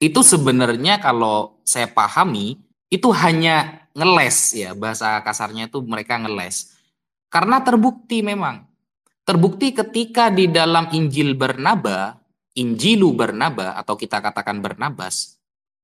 [0.00, 2.56] Itu sebenarnya kalau saya pahami
[2.88, 6.72] itu hanya ngeles ya bahasa kasarnya itu mereka ngeles.
[7.28, 8.64] Karena terbukti memang
[9.26, 12.14] terbukti ketika di dalam Injil Bernaba,
[12.56, 15.36] Injilu Bernaba atau kita katakan Bernabas,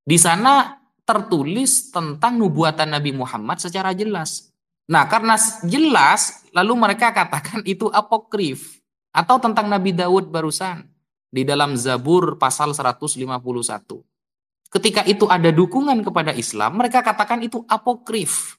[0.07, 4.55] di sana tertulis tentang nubuatan Nabi Muhammad secara jelas.
[4.87, 5.35] Nah, karena
[5.67, 8.81] jelas lalu mereka katakan itu apokrif.
[9.13, 10.89] Atau tentang Nabi Daud barusan
[11.29, 13.21] di dalam Zabur pasal 151.
[14.73, 18.57] Ketika itu ada dukungan kepada Islam, mereka katakan itu apokrif.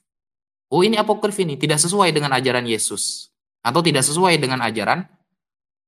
[0.70, 3.33] Oh ini apokrif ini tidak sesuai dengan ajaran Yesus.
[3.64, 5.08] Atau tidak sesuai dengan ajaran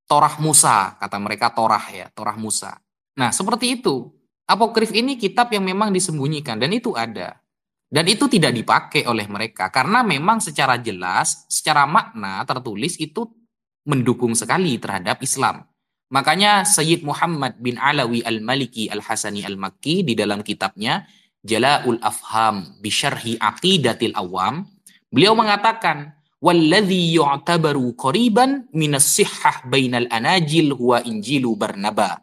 [0.09, 2.81] Torah Musa, kata mereka Torah ya, Torah Musa.
[3.21, 4.11] Nah seperti itu.
[4.47, 7.43] Apokrif ini kitab yang memang disembunyikan dan itu ada.
[7.87, 13.27] Dan itu tidak dipakai oleh mereka karena memang secara jelas, secara makna tertulis itu
[13.87, 15.67] mendukung sekali terhadap Islam.
[16.11, 21.03] Makanya Sayyid Muhammad bin Alawi Al-Maliki Al-Hasani Al-Makki di dalam kitabnya
[21.47, 24.67] Jala'ul Afham Bisharhi Aqidatil Awam,
[25.11, 26.16] beliau mengatakan,
[29.67, 32.21] Bainal anajil huwa injilu Barnaba.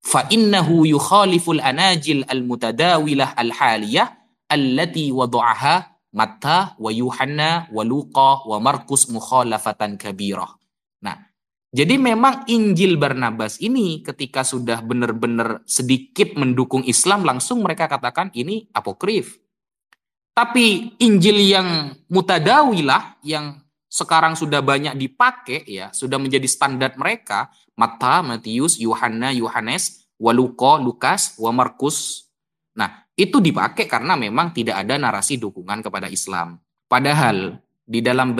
[0.00, 4.08] Fa innahu yukhaliful anajil al-mutadawilah al-haliyah
[4.48, 10.58] allati wadu'aha Matta wa Yuhanna wa Luqa wa Markus mukhalafatan kabirah.
[11.06, 11.30] Nah,
[11.70, 18.66] jadi memang Injil Barnabas ini ketika sudah benar-benar sedikit mendukung Islam langsung mereka katakan ini
[18.74, 19.38] apokrif.
[20.40, 23.60] Tapi Injil yang mutadawilah yang
[23.92, 31.36] sekarang sudah banyak dipakai ya, sudah menjadi standar mereka, Mata, Matius, Yohanna, Yohanes, Waluko, Lukas,
[31.36, 32.24] wa Markus.
[32.72, 36.56] Nah, itu dipakai karena memang tidak ada narasi dukungan kepada Islam.
[36.88, 38.32] Padahal di dalam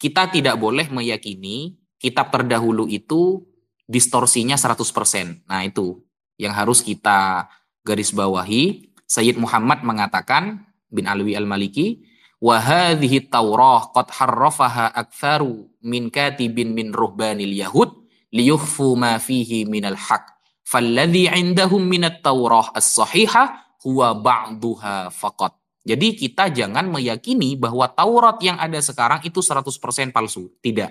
[0.00, 3.44] kita tidak boleh meyakini kitab terdahulu itu
[3.84, 5.44] distorsinya 100%.
[5.44, 6.00] Nah, itu
[6.40, 7.44] yang harus kita
[7.84, 8.88] garis bawahi.
[9.04, 12.04] Sayyid Muhammad mengatakan bin Alwi Al-Maliki,
[12.38, 17.90] "Wa hadhihi Taurah qad harrafaha aktsaru min katibin min ruhbanil yahud
[18.30, 20.28] liyukhfu ma fihi minal haq.
[20.62, 28.54] Falladhi 'indahum minat Taurah as-sahihah huwa ba'duha faqat." Jadi kita jangan meyakini bahwa Taurat yang
[28.54, 30.46] ada sekarang itu 100% palsu.
[30.62, 30.90] Tidak.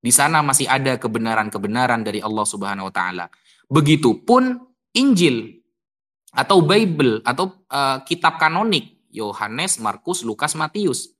[0.00, 3.26] Di sana masih ada kebenaran-kebenaran dari Allah Subhanahu wa taala.
[3.70, 4.58] Begitupun
[4.98, 5.60] Injil
[6.34, 11.12] atau Bible atau uh, kitab kanonik Yohanes, Markus, Lukas, Matius.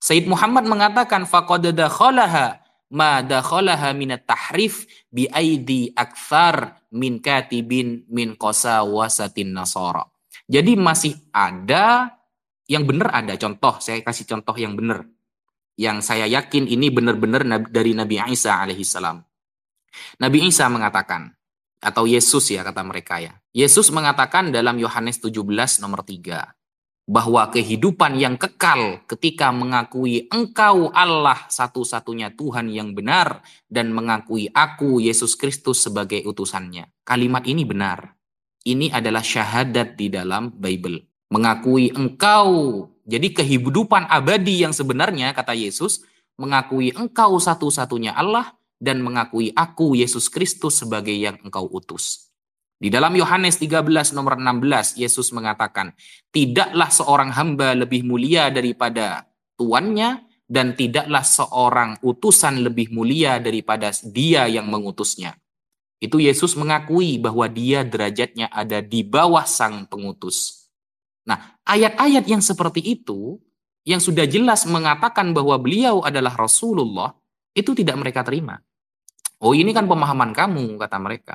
[0.00, 2.60] Said Muhammad mengatakan faqad dakhalaha
[2.92, 10.04] ma dakhalaha minat tahrif bi aidi akthar min katibin min qasawasatin nasara.
[10.46, 12.12] Jadi masih ada
[12.68, 15.06] yang benar ada contoh, saya kasih contoh yang benar
[15.76, 19.20] yang saya yakin ini benar-benar dari Nabi Isa alaihissalam.
[20.20, 21.36] Nabi Isa mengatakan,
[21.80, 23.36] atau Yesus ya kata mereka ya.
[23.52, 25.36] Yesus mengatakan dalam Yohanes 17
[25.84, 26.65] nomor 3.
[27.06, 34.98] Bahwa kehidupan yang kekal ketika mengakui engkau Allah satu-satunya Tuhan yang benar dan mengakui aku
[34.98, 36.90] Yesus Kristus sebagai utusannya.
[37.06, 38.18] Kalimat ini benar.
[38.66, 41.06] Ini adalah syahadat di dalam Bible.
[41.30, 42.82] Mengakui engkau.
[43.06, 46.02] Jadi kehidupan abadi yang sebenarnya kata Yesus
[46.34, 48.50] mengakui engkau satu-satunya Allah
[48.82, 52.25] dan mengakui aku Yesus Kristus sebagai yang engkau utus.
[52.76, 55.96] Di dalam Yohanes 13 nomor 16, Yesus mengatakan,
[56.28, 59.24] Tidaklah seorang hamba lebih mulia daripada
[59.56, 65.34] tuannya, dan tidaklah seorang utusan lebih mulia daripada dia yang mengutusnya.
[65.98, 70.70] Itu Yesus mengakui bahwa dia derajatnya ada di bawah sang pengutus.
[71.26, 73.42] Nah, ayat-ayat yang seperti itu,
[73.82, 77.10] yang sudah jelas mengatakan bahwa beliau adalah Rasulullah,
[77.56, 78.60] itu tidak mereka terima.
[79.42, 81.34] Oh ini kan pemahaman kamu, kata mereka.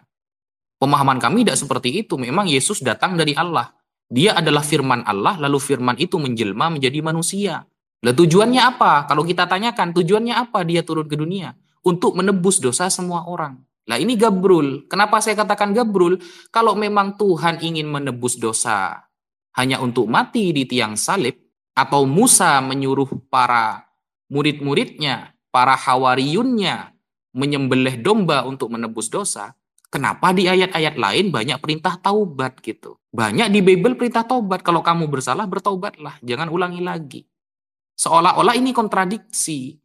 [0.82, 2.18] Pemahaman kami tidak seperti itu.
[2.18, 3.70] Memang Yesus datang dari Allah.
[4.10, 7.70] Dia adalah firman Allah, lalu firman itu menjelma menjadi manusia.
[8.02, 9.06] Lah tujuannya apa?
[9.06, 11.54] Kalau kita tanyakan, tujuannya apa dia turun ke dunia?
[11.86, 13.62] Untuk menebus dosa semua orang.
[13.86, 14.90] Lah ini Gabrul.
[14.90, 16.18] Kenapa saya katakan Gabrul?
[16.50, 19.06] Kalau memang Tuhan ingin menebus dosa
[19.54, 21.38] hanya untuk mati di tiang salib,
[21.78, 23.88] atau Musa menyuruh para
[24.28, 26.96] murid-muridnya, para hawariyunnya,
[27.32, 29.56] menyembelih domba untuk menebus dosa,
[29.92, 32.96] Kenapa di ayat-ayat lain banyak perintah taubat gitu?
[33.12, 34.64] Banyak di Bible perintah taubat.
[34.64, 36.16] Kalau kamu bersalah, bertaubatlah.
[36.24, 37.22] Jangan ulangi lagi.
[38.00, 39.76] Seolah-olah ini kontradiksi.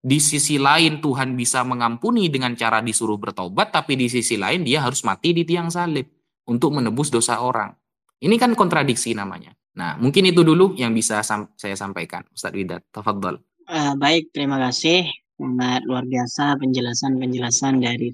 [0.00, 4.80] Di sisi lain Tuhan bisa mengampuni dengan cara disuruh bertaubat, tapi di sisi lain dia
[4.80, 6.08] harus mati di tiang salib
[6.48, 7.76] untuk menebus dosa orang.
[8.16, 9.52] Ini kan kontradiksi namanya.
[9.76, 12.24] Nah, mungkin itu dulu yang bisa saya sampaikan.
[12.32, 13.44] Ustadz Widat, tafadhol.
[13.68, 15.04] Uh, baik, terima kasih.
[15.36, 18.08] Sangat luar biasa penjelasan-penjelasan dari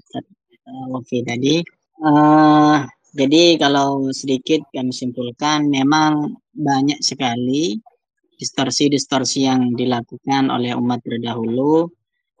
[0.67, 1.63] Oke tadi.
[2.03, 2.83] Uh,
[3.15, 7.79] jadi kalau sedikit kami simpulkan, memang banyak sekali
[8.37, 11.89] distorsi-distorsi yang dilakukan oleh umat terdahulu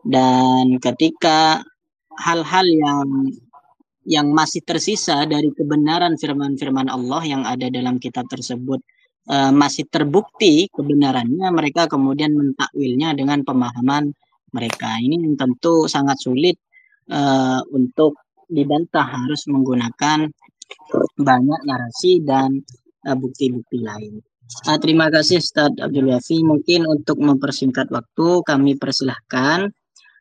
[0.05, 1.65] dan ketika
[2.21, 3.07] hal-hal yang
[4.07, 8.79] yang masih tersisa dari kebenaran firman-firman Allah yang ada dalam kitab tersebut
[9.27, 14.13] uh, masih terbukti kebenarannya mereka kemudian mentakwilnya dengan pemahaman
[14.53, 16.55] mereka ini tentu sangat sulit
[17.11, 18.15] uh, untuk
[18.47, 20.31] dibantah harus menggunakan
[21.19, 22.63] banyak narasi dan
[23.03, 24.19] eh, bukti-bukti lain.
[24.63, 26.43] Uh, terima kasih Ustaz Abdul Yafi.
[26.43, 29.71] Mungkin untuk mempersingkat waktu kami persilahkan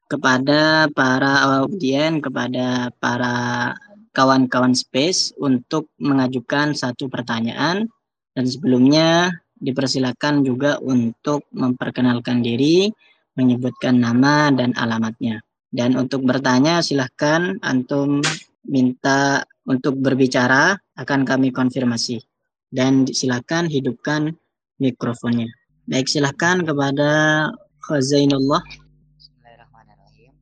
[0.06, 3.74] kepada para audien, kepada para
[4.14, 7.86] kawan-kawan space untuk mengajukan satu pertanyaan
[8.34, 12.90] dan sebelumnya dipersilakan juga untuk memperkenalkan diri,
[13.36, 15.40] menyebutkan nama dan alamatnya.
[15.66, 18.22] Dan untuk bertanya silahkan antum
[18.66, 22.22] minta untuk berbicara akan kami konfirmasi.
[22.70, 24.34] Dan silakan hidupkan
[24.78, 25.50] mikrofonnya.
[25.86, 27.46] Baik silahkan kepada
[27.86, 28.62] Khazainullah.
[28.66, 30.34] Bismillahirrahmanirrahim.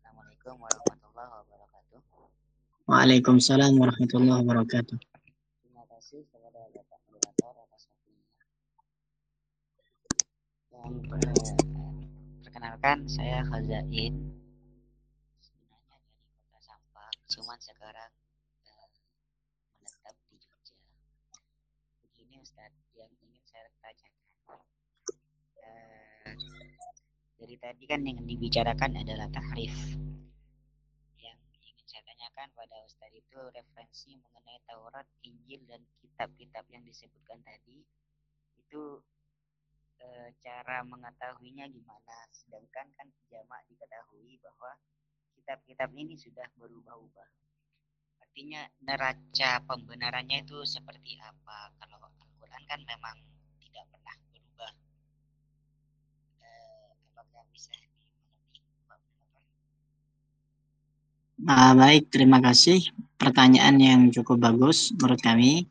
[0.00, 2.00] Assalamualaikum warahmatullahi wabarakatuh.
[2.88, 4.96] Waalaikumsalam warahmatullahi wabarakatuh.
[4.96, 8.24] Terima kasih kepada Bapak Moderator atas waktunya.
[10.72, 11.67] Dan
[12.58, 14.18] perkenalkan saya Khazain
[17.30, 18.10] cuman sekarang
[18.66, 18.90] uh,
[19.78, 20.74] menetap di Jogja.
[22.02, 24.58] Begini Ustaz, yang ingin saya tanyakan.
[25.62, 26.34] Uh,
[27.38, 29.76] dari tadi kan yang dibicarakan adalah tahrif.
[31.14, 37.38] Yang ingin saya tanyakan pada Ustaz itu referensi mengenai Taurat, Injil, dan kitab-kitab yang disebutkan
[37.46, 37.86] tadi
[38.58, 38.98] itu
[39.98, 44.72] e, cara mengetahuinya gimana sedangkan kan jamak diketahui bahwa
[45.38, 47.28] kitab-kitab ini sudah berubah-ubah.
[48.20, 51.72] Artinya neraca pembenarannya itu seperti apa?
[51.80, 53.16] Kalau Al-Quran kan memang
[53.64, 54.72] tidak pernah berubah.
[56.44, 58.60] Eh, apakah bisa dimengerti,
[61.38, 62.92] Nah, baik, terima kasih.
[63.16, 65.64] Pertanyaan yang cukup bagus menurut kami.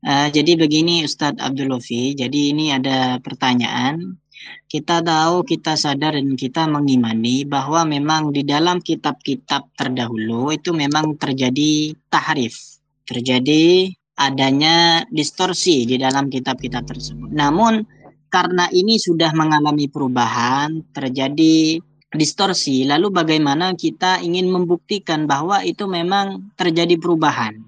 [0.00, 4.16] Uh, jadi begini Ustadz Abdul Lofi, jadi ini ada pertanyaan
[4.70, 11.20] kita tahu, kita sadar dan kita mengimani bahwa memang di dalam kitab-kitab terdahulu itu memang
[11.20, 17.28] terjadi tahrif, terjadi adanya distorsi di dalam kitab-kitab tersebut.
[17.34, 17.84] Namun
[18.30, 21.82] karena ini sudah mengalami perubahan, terjadi
[22.14, 27.58] distorsi, lalu bagaimana kita ingin membuktikan bahwa itu memang terjadi perubahan?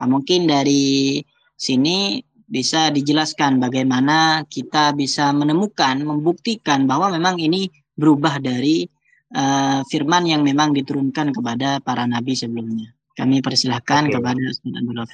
[0.00, 1.20] Nah, mungkin dari
[1.60, 8.88] sini bisa dijelaskan bagaimana kita bisa menemukan, membuktikan bahwa memang ini berubah dari
[9.36, 12.96] uh, firman yang memang diturunkan kepada para nabi sebelumnya.
[13.12, 14.16] Kami persilahkan okay.
[14.16, 15.04] kepada Ustaz Abdul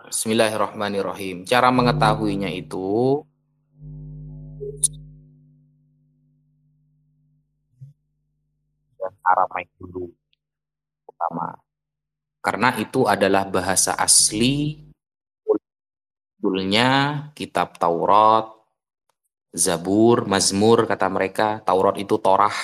[0.00, 1.44] Bismillahirrahmanirrahim.
[1.44, 3.20] Cara mengetahuinya itu
[9.20, 10.10] Aramaik dulu
[11.06, 11.54] pertama.
[12.42, 14.89] Karena itu adalah bahasa asli
[16.40, 16.88] judulnya
[17.36, 18.48] kitab Taurat,
[19.52, 21.60] Zabur, Mazmur kata mereka.
[21.60, 22.56] Taurat itu Torah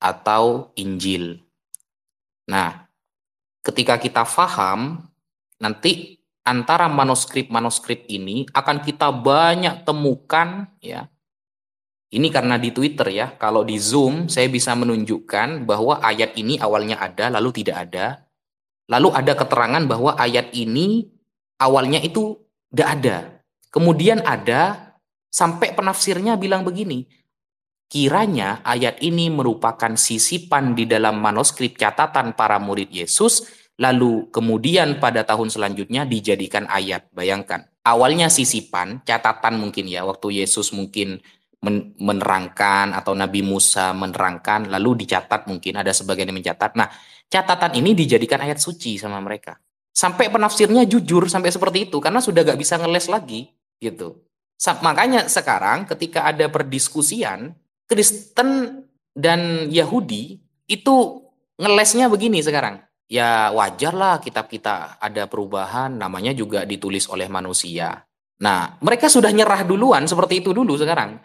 [0.00, 1.44] atau Injil.
[2.48, 2.88] Nah,
[3.60, 5.04] ketika kita faham
[5.60, 6.16] nanti
[6.46, 11.10] antara manuskrip-manuskrip ini akan kita banyak temukan ya.
[12.06, 17.02] Ini karena di Twitter ya, kalau di Zoom saya bisa menunjukkan bahwa ayat ini awalnya
[17.02, 18.22] ada lalu tidak ada.
[18.86, 21.10] Lalu ada keterangan bahwa ayat ini
[21.58, 23.16] awalnya itu tidak ada.
[23.70, 24.94] Kemudian ada
[25.28, 27.04] sampai penafsirnya bilang begini,
[27.86, 35.22] kiranya ayat ini merupakan sisipan di dalam manuskrip catatan para murid Yesus lalu kemudian pada
[35.22, 37.12] tahun selanjutnya dijadikan ayat.
[37.12, 41.20] Bayangkan, awalnya sisipan, catatan mungkin ya, waktu Yesus mungkin
[41.98, 46.72] menerangkan atau Nabi Musa menerangkan, lalu dicatat mungkin ada sebagian yang mencatat.
[46.78, 46.88] Nah,
[47.28, 49.60] catatan ini dijadikan ayat suci sama mereka.
[49.96, 53.48] Sampai penafsirnya jujur sampai seperti itu karena sudah gak bisa ngeles lagi
[53.80, 54.20] gitu.
[54.84, 57.56] Makanya sekarang ketika ada perdiskusian
[57.88, 58.84] Kristen
[59.16, 60.36] dan Yahudi
[60.68, 61.24] itu
[61.56, 68.02] ngelesnya begini sekarang ya wajar lah kitab kita ada perubahan, namanya juga ditulis oleh manusia.
[68.42, 71.16] Nah, mereka sudah nyerah duluan seperti itu dulu sekarang.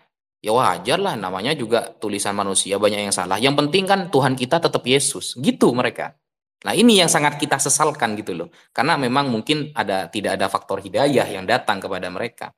[0.41, 3.38] Ya wajar lah, namanya juga tulisan manusia banyak yang salah.
[3.38, 6.17] Yang penting kan Tuhan kita tetap Yesus, gitu mereka.
[6.62, 8.49] Nah ini yang sangat kita sesalkan gitu loh.
[8.70, 12.53] Karena memang mungkin ada tidak ada faktor hidayah yang datang kepada mereka.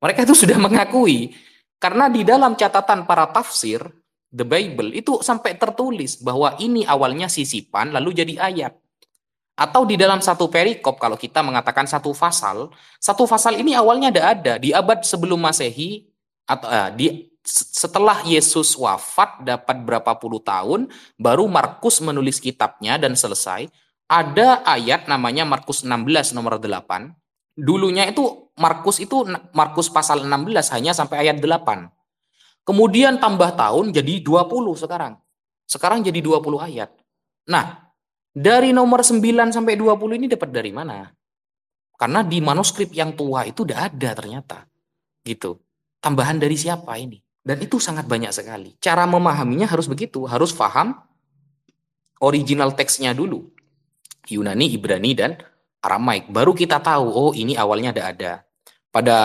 [0.00, 1.32] Mereka itu sudah mengakui.
[1.80, 3.80] Karena di dalam catatan para tafsir,
[4.32, 8.72] the Bible itu sampai tertulis bahwa ini awalnya sisipan lalu jadi ayat.
[9.56, 12.68] Atau di dalam satu perikop kalau kita mengatakan satu pasal,
[13.00, 16.04] satu pasal ini awalnya ada ada di abad sebelum Masehi
[16.44, 23.14] atau uh, di setelah Yesus wafat dapat berapa puluh tahun baru Markus menulis kitabnya dan
[23.14, 23.70] selesai
[24.10, 27.14] ada ayat namanya Markus 16 nomor 8
[27.58, 31.96] dulunya itu Markus itu Markus pasal 16 hanya sampai ayat 8
[32.66, 35.14] Kemudian tambah tahun jadi 20 sekarang.
[35.70, 36.90] Sekarang jadi 20 ayat.
[37.46, 37.94] Nah,
[38.34, 41.06] dari nomor 9 sampai 20 ini dapat dari mana?
[41.94, 44.66] Karena di manuskrip yang tua itu udah ada ternyata.
[45.22, 45.62] Gitu.
[46.02, 47.22] Tambahan dari siapa ini?
[47.46, 48.74] Dan itu sangat banyak sekali.
[48.82, 50.26] Cara memahaminya harus begitu.
[50.26, 50.98] Harus paham
[52.18, 53.46] original teksnya dulu.
[54.26, 55.38] Yunani, Ibrani, dan
[55.78, 56.26] Aramaik.
[56.26, 58.32] Baru kita tahu, oh ini awalnya ada ada
[58.90, 59.18] pada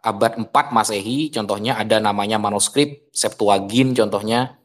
[0.00, 4.56] abad 4 Masehi contohnya ada namanya manuskrip Septuagint contohnya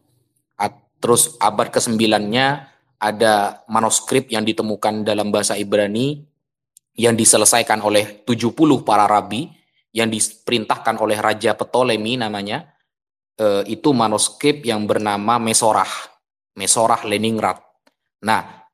[1.04, 6.24] terus abad ke-9-nya ada manuskrip yang ditemukan dalam bahasa Ibrani
[6.96, 8.56] yang diselesaikan oleh 70
[8.88, 9.52] para rabi
[9.92, 12.75] yang diperintahkan oleh Raja Ptolemy namanya
[13.36, 15.90] e, itu manuskrip yang bernama Mesorah
[16.56, 17.62] Mesorah Leningrad
[18.24, 18.66] nah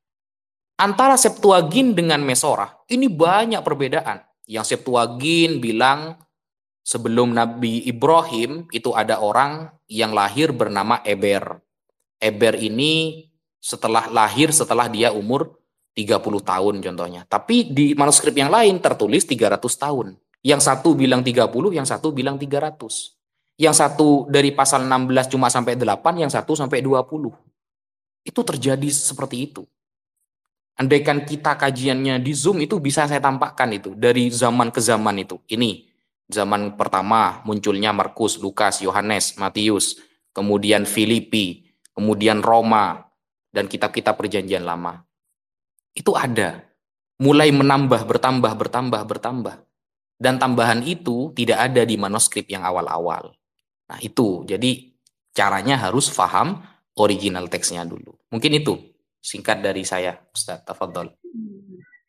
[0.79, 6.17] antara Septuagint dengan Mesorah ini banyak perbedaan yang Septuagint bilang
[6.81, 11.61] sebelum Nabi Ibrahim itu ada orang yang lahir bernama Eber.
[12.21, 13.25] Eber ini
[13.61, 15.61] setelah lahir setelah dia umur
[15.93, 17.21] 30 tahun contohnya.
[17.29, 20.17] Tapi di manuskrip yang lain tertulis 300 tahun.
[20.41, 23.20] Yang satu bilang 30, yang satu bilang 300.
[23.61, 27.29] Yang satu dari pasal 16 cuma sampai 8, yang satu sampai 20.
[28.25, 29.69] Itu terjadi seperti itu.
[30.81, 35.37] Andaikan kita kajiannya di Zoom itu bisa saya tampakkan itu dari zaman ke zaman itu.
[35.45, 35.85] Ini
[36.25, 40.01] zaman pertama munculnya Markus, Lukas, Yohanes, Matius,
[40.33, 43.13] kemudian Filipi, kemudian Roma
[43.53, 45.05] dan kitab-kitab perjanjian lama.
[45.93, 46.65] Itu ada.
[47.21, 49.55] Mulai menambah, bertambah, bertambah, bertambah.
[50.17, 53.37] Dan tambahan itu tidak ada di manuskrip yang awal-awal.
[53.91, 54.87] Nah itu, jadi
[55.35, 56.63] caranya harus paham
[56.95, 58.15] original teksnya dulu.
[58.31, 60.65] Mungkin itu Singkat dari saya, Ustaz.
[60.65, 61.13] Tafadol.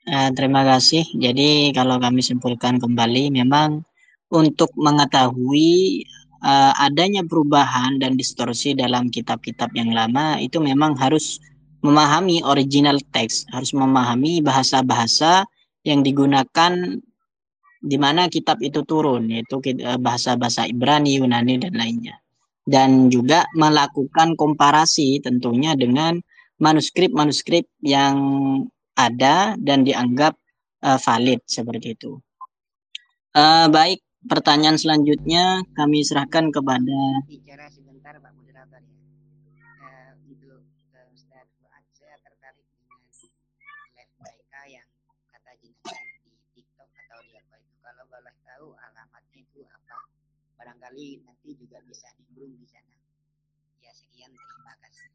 [0.08, 1.04] Uh, terima kasih.
[1.12, 3.84] Jadi kalau kami simpulkan kembali, memang
[4.32, 6.02] untuk mengetahui
[6.40, 11.36] uh, adanya perubahan dan distorsi dalam kitab-kitab yang lama itu memang harus
[11.84, 15.44] memahami original teks, harus memahami bahasa-bahasa
[15.84, 16.72] yang digunakan
[17.82, 22.16] di mana kitab itu turun, yaitu eh, bahasa-bahasa Ibrani, Yunani dan lainnya.
[22.62, 26.22] Dan juga melakukan komparasi tentunya dengan
[26.62, 28.14] manuskrip-manuskrip yang
[28.94, 30.38] ada dan dianggap
[30.86, 32.22] uh, valid seperti itu.
[33.34, 33.98] Uh, baik,
[34.30, 38.94] pertanyaan selanjutnya kami serahkan kepada bicara sebentar Pak moderator ya.
[39.82, 40.62] Uh, gitu
[40.94, 43.00] uh, Ustaz Fuad saya tertarik dengan
[43.96, 44.86] live mereka yang
[45.34, 46.88] kata jenengan di TikTok
[48.12, 50.06] boleh tahu alamatnya itu apa.
[50.54, 52.94] Barangkali nanti juga bisa nimbrung di sana.
[53.82, 54.30] Ya sekian.
[54.30, 55.06] Terima kasih.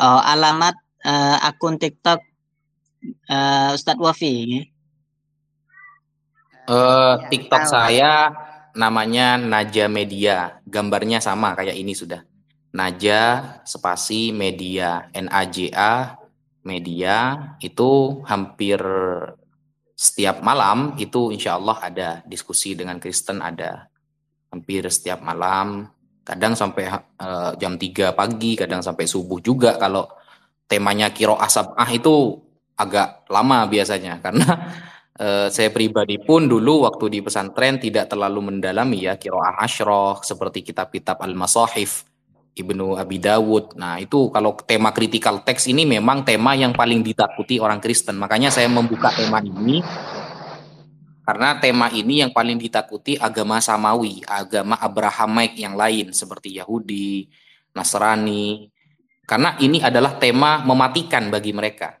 [0.00, 2.24] Oh alamat uh, akun TikTok
[3.28, 4.64] uh, Ustadz Wafi
[6.72, 8.32] uh, TikTok saya
[8.72, 10.56] namanya Naja Media.
[10.64, 12.24] Gambarnya sama kayak ini sudah.
[12.72, 15.12] Naja spasi media.
[15.12, 16.16] N A J A
[16.64, 17.52] media.
[17.60, 18.80] Itu hampir
[20.02, 23.86] setiap malam itu insya Allah ada diskusi dengan Kristen ada
[24.50, 25.86] hampir setiap malam.
[26.26, 26.90] Kadang sampai
[27.22, 30.10] uh, jam 3 pagi kadang sampai subuh juga kalau
[30.66, 32.34] temanya kiro asap ah itu
[32.74, 34.18] agak lama biasanya.
[34.26, 34.50] Karena
[35.22, 40.66] uh, saya pribadi pun dulu waktu di pesantren tidak terlalu mendalami ya kiro ashroh seperti
[40.66, 42.10] kitab-kitab al-masahif
[42.52, 43.80] Ibnu Abi Dawud.
[43.80, 48.20] Nah, itu kalau tema critical text ini memang tema yang paling ditakuti orang Kristen.
[48.20, 49.80] Makanya saya membuka tema ini
[51.22, 57.30] karena tema ini yang paling ditakuti agama Samawi, agama Abrahamaik yang lain seperti Yahudi,
[57.72, 58.68] Nasrani.
[59.24, 61.96] Karena ini adalah tema mematikan bagi mereka.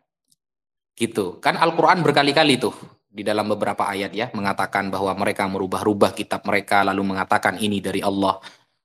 [0.92, 1.40] Gitu.
[1.40, 2.76] Kan Al-Qur'an berkali-kali tuh
[3.08, 8.00] di dalam beberapa ayat ya mengatakan bahwa mereka merubah-rubah kitab mereka lalu mengatakan ini dari
[8.00, 8.36] Allah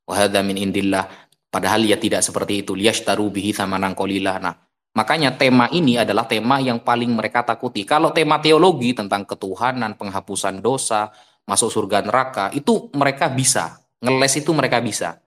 [0.07, 2.75] wa min indillah Padahal ya tidak seperti itu.
[2.75, 4.37] Liyashtaru bihi samanan qalila.
[4.37, 4.55] Nah,
[4.91, 7.87] makanya tema ini adalah tema yang paling mereka takuti.
[7.87, 11.09] Kalau tema teologi tentang ketuhanan, penghapusan dosa,
[11.47, 13.79] masuk surga neraka, itu mereka bisa.
[14.03, 15.17] Ngeles itu mereka bisa.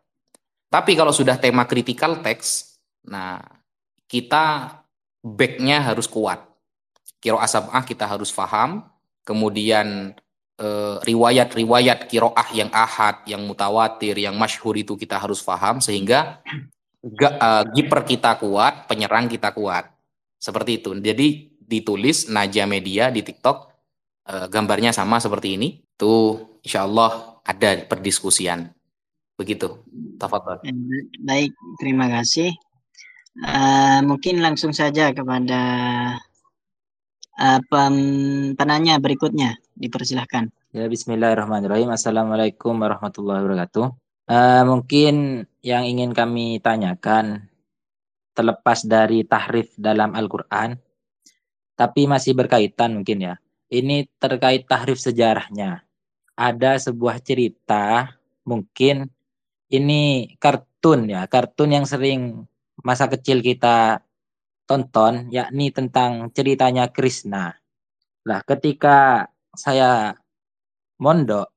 [0.70, 3.42] Tapi kalau sudah tema critical text, nah
[4.06, 4.78] kita
[5.24, 6.46] backnya harus kuat.
[7.18, 8.86] Kiro asabah kita harus paham,
[9.26, 10.14] kemudian
[11.00, 16.44] riwayat-riwayat kiroah yang ahad, yang mutawatir, yang masyhur itu kita harus paham sehingga
[17.04, 19.88] uh, giper kita kuat, penyerang kita kuat.
[20.40, 20.96] Seperti itu.
[20.96, 23.56] Jadi ditulis Naja Media di TikTok
[24.28, 25.68] uh, gambarnya sama seperti ini.
[25.96, 28.72] Tuh insya Allah ada perdiskusian.
[29.36, 29.80] Begitu.
[30.20, 30.60] Tafadhol.
[31.24, 32.52] Baik, terima kasih.
[33.40, 35.60] Uh, mungkin langsung saja kepada
[37.40, 37.60] uh,
[38.54, 40.52] penanya berikutnya dipersilahkan.
[40.70, 41.90] Ya, Bismillahirrahmanirrahim.
[41.90, 43.86] Assalamualaikum warahmatullahi wabarakatuh.
[44.30, 47.50] Uh, mungkin yang ingin kami tanyakan
[48.36, 50.78] terlepas dari tahrif dalam Al-Quran,
[51.74, 53.34] tapi masih berkaitan mungkin ya.
[53.66, 55.82] Ini terkait tahrif sejarahnya.
[56.38, 58.14] Ada sebuah cerita,
[58.46, 59.10] mungkin
[59.70, 62.46] ini kartun ya, kartun yang sering
[62.80, 64.00] masa kecil kita
[64.70, 67.58] tonton yakni tentang ceritanya Krishna.
[68.22, 70.14] Lah ketika saya
[71.02, 71.50] mondok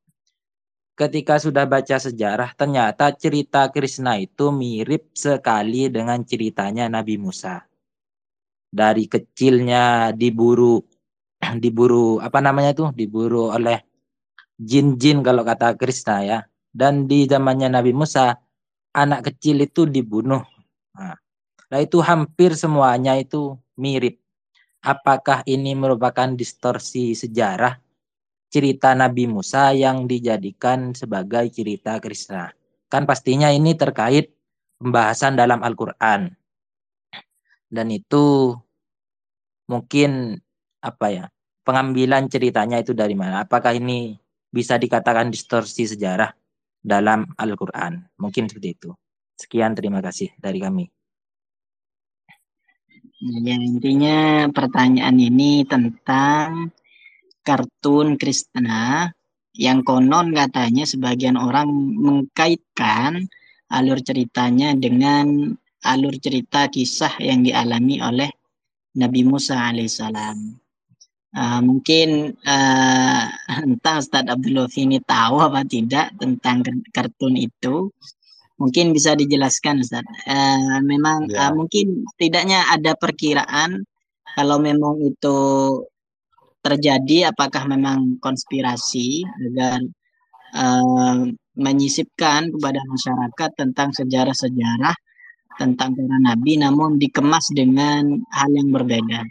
[0.97, 7.61] ketika sudah baca sejarah ternyata cerita Krishna itu mirip sekali dengan ceritanya Nabi Musa.
[8.73, 10.81] Dari kecilnya diburu
[11.63, 13.77] diburu apa namanya tuh diburu oleh
[14.57, 16.39] jin-jin kalau kata Krishna ya.
[16.73, 18.33] Dan di zamannya Nabi Musa
[18.97, 20.41] anak kecil itu dibunuh.
[20.97, 21.13] Nah,
[21.73, 24.21] Nah itu hampir semuanya itu mirip.
[24.85, 27.81] Apakah ini merupakan distorsi sejarah
[28.53, 32.53] cerita Nabi Musa yang dijadikan sebagai cerita Krishna?
[32.93, 34.29] Kan pastinya ini terkait
[34.77, 36.29] pembahasan dalam Al-Quran.
[37.73, 38.53] Dan itu
[39.65, 40.37] mungkin
[40.77, 41.25] apa ya
[41.65, 43.49] pengambilan ceritanya itu dari mana?
[43.49, 44.13] Apakah ini
[44.45, 46.29] bisa dikatakan distorsi sejarah
[46.85, 48.13] dalam Al-Quran?
[48.21, 48.93] Mungkin seperti itu.
[49.33, 50.85] Sekian terima kasih dari kami.
[53.23, 56.75] Ya, intinya pertanyaan ini tentang
[57.39, 59.15] kartun Krishna
[59.55, 61.71] yang konon katanya sebagian orang
[62.03, 63.31] mengkaitkan
[63.71, 65.55] alur ceritanya dengan
[65.87, 68.27] alur cerita kisah yang dialami oleh
[68.99, 70.59] Nabi Musa alaihissalam.
[71.31, 73.23] Uh, mungkin uh,
[73.63, 76.59] entah Ustadz Abdul ini tahu apa tidak tentang
[76.91, 77.87] kartun itu
[78.61, 80.05] Mungkin bisa dijelaskan Ustaz.
[80.29, 81.49] Uh, memang ya.
[81.49, 83.81] uh, mungkin tidaknya ada perkiraan
[84.37, 85.37] kalau memang itu
[86.63, 89.83] terjadi apakah memang konspirasi agar
[90.55, 94.95] uh, menyisipkan kepada masyarakat tentang sejarah-sejarah
[95.53, 99.21] tentang para nabi namun dikemas dengan hal yang berbeda.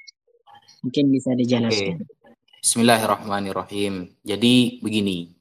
[0.87, 1.99] Mungkin bisa dijelaskan.
[2.03, 2.23] Okay.
[2.63, 4.15] Bismillahirrahmanirrahim.
[4.23, 5.35] Jadi begini,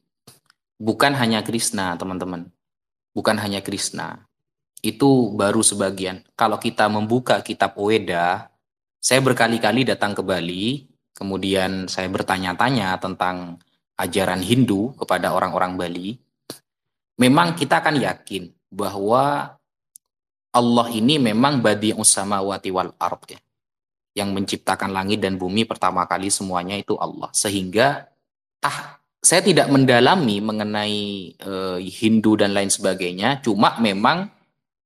[0.81, 2.49] bukan hanya Krishna teman-teman
[3.11, 4.27] bukan hanya Krishna.
[4.81, 6.25] Itu baru sebagian.
[6.33, 8.49] Kalau kita membuka kitab Weda,
[8.97, 13.61] saya berkali-kali datang ke Bali, kemudian saya bertanya-tanya tentang
[13.97, 16.09] ajaran Hindu kepada orang-orang Bali.
[17.21, 19.53] Memang kita akan yakin bahwa
[20.51, 23.39] Allah ini memang badi samawati wal ard ya.
[24.11, 27.31] Yang menciptakan langit dan bumi pertama kali semuanya itu Allah.
[27.31, 28.05] Sehingga
[28.61, 31.01] tah saya tidak mendalami mengenai
[31.45, 34.33] uh, Hindu dan lain sebagainya, cuma memang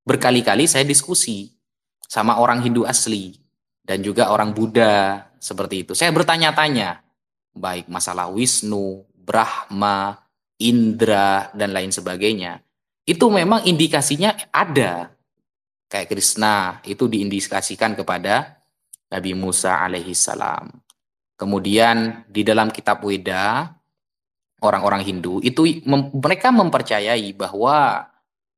[0.03, 1.55] berkali-kali saya diskusi
[2.03, 3.39] sama orang Hindu asli
[3.79, 5.95] dan juga orang Buddha seperti itu.
[5.95, 6.99] Saya bertanya-tanya,
[7.55, 10.19] baik masalah Wisnu, Brahma,
[10.59, 12.59] Indra dan lain sebagainya.
[13.07, 15.15] Itu memang indikasinya ada.
[15.87, 18.59] Kayak Krishna itu diindikasikan kepada
[19.11, 20.73] Nabi Musa alaihi salam.
[21.35, 23.74] Kemudian di dalam kitab Weda
[24.63, 28.07] orang-orang Hindu itu mem mereka mempercayai bahwa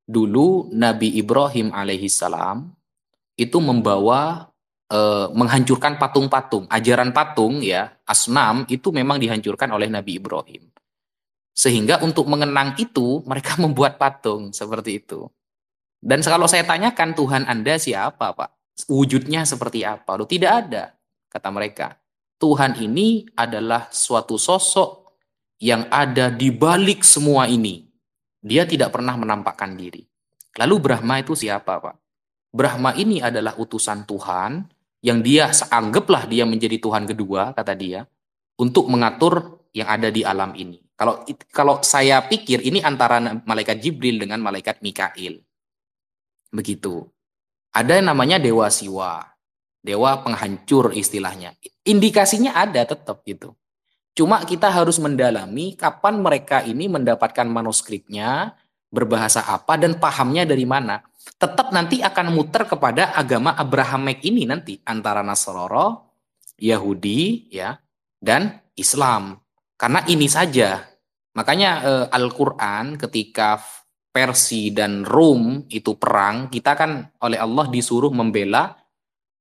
[0.07, 2.71] dulu Nabi Ibrahim alaihi salam
[3.37, 4.49] itu membawa
[4.89, 4.99] e,
[5.35, 10.71] menghancurkan patung-patung, ajaran patung ya, asnam itu memang dihancurkan oleh Nabi Ibrahim.
[11.53, 15.29] Sehingga untuk mengenang itu mereka membuat patung seperti itu.
[15.97, 18.49] Dan kalau saya tanyakan Tuhan Anda siapa, Pak?
[18.85, 20.13] Wujudnya seperti apa?
[20.13, 20.93] Loh, tidak ada,
[21.33, 21.97] kata mereka.
[22.37, 25.06] Tuhan ini adalah suatu sosok
[25.57, 27.85] yang ada di balik semua ini.
[28.41, 30.05] Dia tidak pernah menampakkan diri.
[30.57, 31.95] Lalu Brahma itu siapa, Pak?
[32.53, 34.65] Brahma ini adalah utusan Tuhan
[35.05, 38.05] yang dia anggaplah dia menjadi Tuhan kedua, kata dia,
[38.57, 40.81] untuk mengatur yang ada di alam ini.
[40.97, 41.21] Kalau
[41.53, 45.45] kalau saya pikir ini antara malaikat Jibril dengan malaikat Mikail.
[46.49, 47.05] Begitu.
[47.69, 49.21] Ada yang namanya dewa siwa.
[49.85, 51.53] Dewa penghancur istilahnya.
[51.85, 53.53] Indikasinya ada tetap gitu.
[54.17, 58.57] Cuma kita harus mendalami kapan mereka ini mendapatkan manuskripnya,
[58.89, 61.05] berbahasa apa, dan pahamnya dari mana.
[61.37, 64.81] Tetap nanti akan muter kepada agama Abrahamek ini nanti.
[64.89, 66.17] Antara Nasroro,
[66.57, 67.77] Yahudi, ya
[68.17, 69.37] dan Islam.
[69.77, 70.81] Karena ini saja.
[71.37, 73.61] Makanya eh, Al-Quran ketika
[74.09, 78.81] Persi dan Rum itu perang, kita kan oleh Allah disuruh membela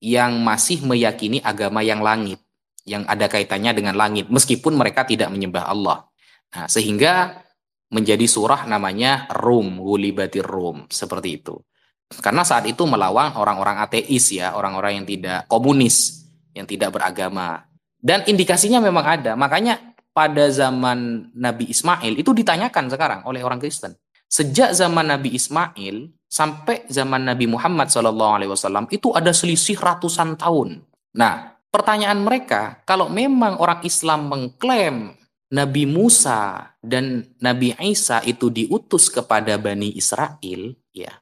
[0.04, 2.44] yang masih meyakini agama yang langit
[2.86, 6.06] yang ada kaitannya dengan langit meskipun mereka tidak menyembah Allah.
[6.54, 7.42] Nah, sehingga
[7.90, 11.58] menjadi surah namanya Rum, Gulibatir Rum, seperti itu.
[12.06, 16.22] Karena saat itu melawan orang-orang ateis ya, orang-orang yang tidak komunis,
[16.54, 17.66] yang tidak beragama.
[17.98, 19.34] Dan indikasinya memang ada.
[19.34, 23.98] Makanya pada zaman Nabi Ismail itu ditanyakan sekarang oleh orang Kristen.
[24.30, 30.82] Sejak zaman Nabi Ismail sampai zaman Nabi Muhammad SAW itu ada selisih ratusan tahun.
[31.18, 35.14] Nah, pertanyaan mereka, kalau memang orang Islam mengklaim
[35.52, 41.12] Nabi Musa dan Nabi Isa itu diutus kepada Bani Israel, ya.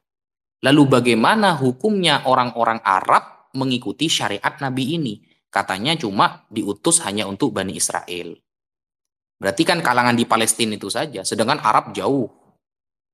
[0.65, 5.21] Lalu bagaimana hukumnya orang-orang Arab mengikuti syariat Nabi ini?
[5.53, 8.33] Katanya cuma diutus hanya untuk Bani Israel.
[9.37, 12.25] Berarti kan kalangan di Palestina itu saja, sedangkan Arab jauh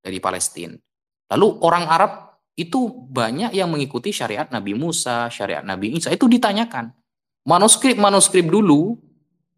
[0.00, 0.74] dari Palestina.
[1.28, 2.12] Lalu orang Arab
[2.56, 6.08] itu banyak yang mengikuti syariat Nabi Musa, syariat Nabi Isa.
[6.08, 7.01] Itu ditanyakan
[7.42, 8.98] manuskrip-manuskrip dulu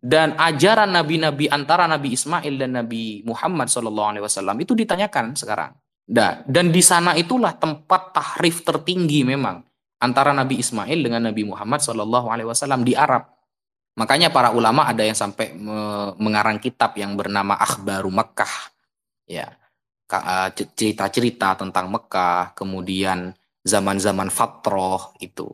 [0.05, 5.73] dan ajaran nabi-nabi antara Nabi Ismail dan Nabi Muhammad SAW itu ditanyakan sekarang.
[6.05, 9.65] Nah, dan di sana itulah tempat tahrif tertinggi memang
[10.05, 13.33] antara Nabi Ismail dengan Nabi Muhammad SAW di Arab.
[13.97, 15.57] Makanya para ulama ada yang sampai
[16.21, 18.55] mengarang kitab yang bernama Akhbaru Mekah.
[19.25, 19.57] Ya,
[20.77, 23.33] cerita-cerita tentang Mekah, kemudian
[23.65, 25.49] zaman-zaman Fatroh itu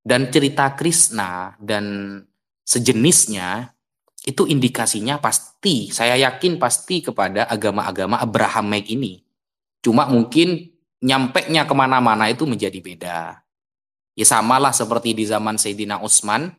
[0.00, 2.16] dan cerita Krishna dan
[2.64, 3.74] sejenisnya
[4.24, 9.24] itu indikasinya pasti, saya yakin pasti kepada agama-agama Abrahamic ini.
[9.80, 10.68] Cuma mungkin
[11.00, 13.40] nyampe nya ke mana-mana itu menjadi beda.
[14.12, 16.52] Ya samalah seperti di zaman Sayyidina Utsman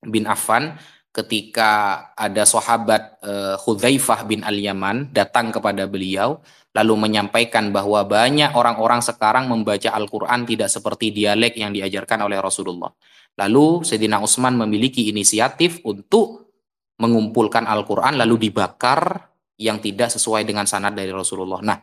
[0.00, 0.80] bin Affan
[1.12, 6.40] ketika ada sahabat uh, Hudzaifah bin Al-Yaman datang kepada beliau
[6.70, 12.90] lalu menyampaikan bahwa banyak orang-orang sekarang membaca Al-Quran tidak seperti dialek yang diajarkan oleh Rasulullah.
[13.38, 16.52] Lalu Sayyidina Utsman memiliki inisiatif untuk
[17.00, 21.60] mengumpulkan Al-Quran lalu dibakar yang tidak sesuai dengan sanad dari Rasulullah.
[21.64, 21.78] Nah,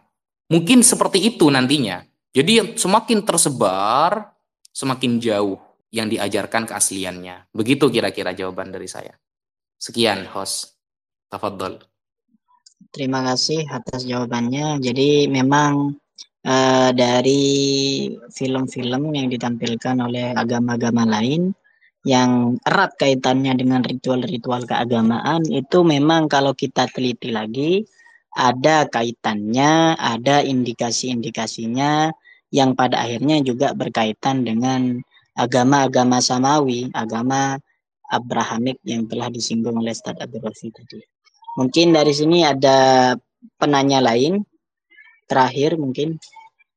[0.53, 2.01] mungkin seperti itu nantinya.
[2.31, 4.33] Jadi semakin tersebar,
[4.69, 5.57] semakin jauh
[5.89, 7.49] yang diajarkan keasliannya.
[7.49, 9.17] Begitu kira-kira jawaban dari saya.
[9.77, 10.77] Sekian, host.
[11.27, 11.96] Tafadhol.
[12.93, 14.81] Terima kasih atas jawabannya.
[14.81, 15.97] Jadi memang
[16.45, 17.45] uh, dari
[18.31, 21.53] film-film yang ditampilkan oleh agama-agama lain
[22.07, 27.83] yang erat kaitannya dengan ritual-ritual keagamaan itu memang kalau kita teliti lagi
[28.37, 32.13] ada kaitannya, ada indikasi-indikasinya
[32.53, 35.01] yang pada akhirnya juga berkaitan dengan
[35.35, 37.59] agama-agama samawi, agama
[38.07, 41.16] Abrahamik yang telah disinggung oleh Ustaz Abdul tadi.
[41.57, 43.11] Mungkin dari sini ada
[43.57, 44.45] penanya lain.
[45.27, 46.15] Terakhir mungkin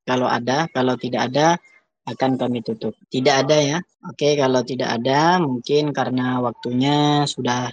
[0.03, 1.61] kalau ada, kalau tidak ada
[2.09, 2.97] akan kami tutup.
[3.07, 3.79] Tidak ada ya.
[4.09, 7.71] Oke, kalau tidak ada mungkin karena waktunya sudah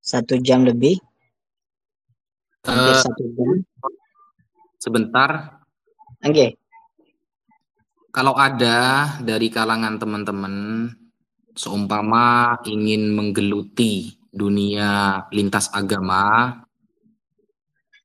[0.00, 0.98] satu jam lebih.
[2.64, 3.48] Hampir Eh, satu jam.
[4.80, 5.60] sebentar,
[6.24, 6.56] Oke.
[8.08, 10.54] kalau ada dari kalangan teman-teman
[11.52, 16.54] seumpama ingin menggeluti dunia lintas agama,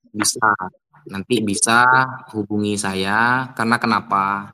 [0.09, 0.49] bisa
[1.05, 1.85] nanti bisa
[2.33, 4.51] hubungi saya karena kenapa?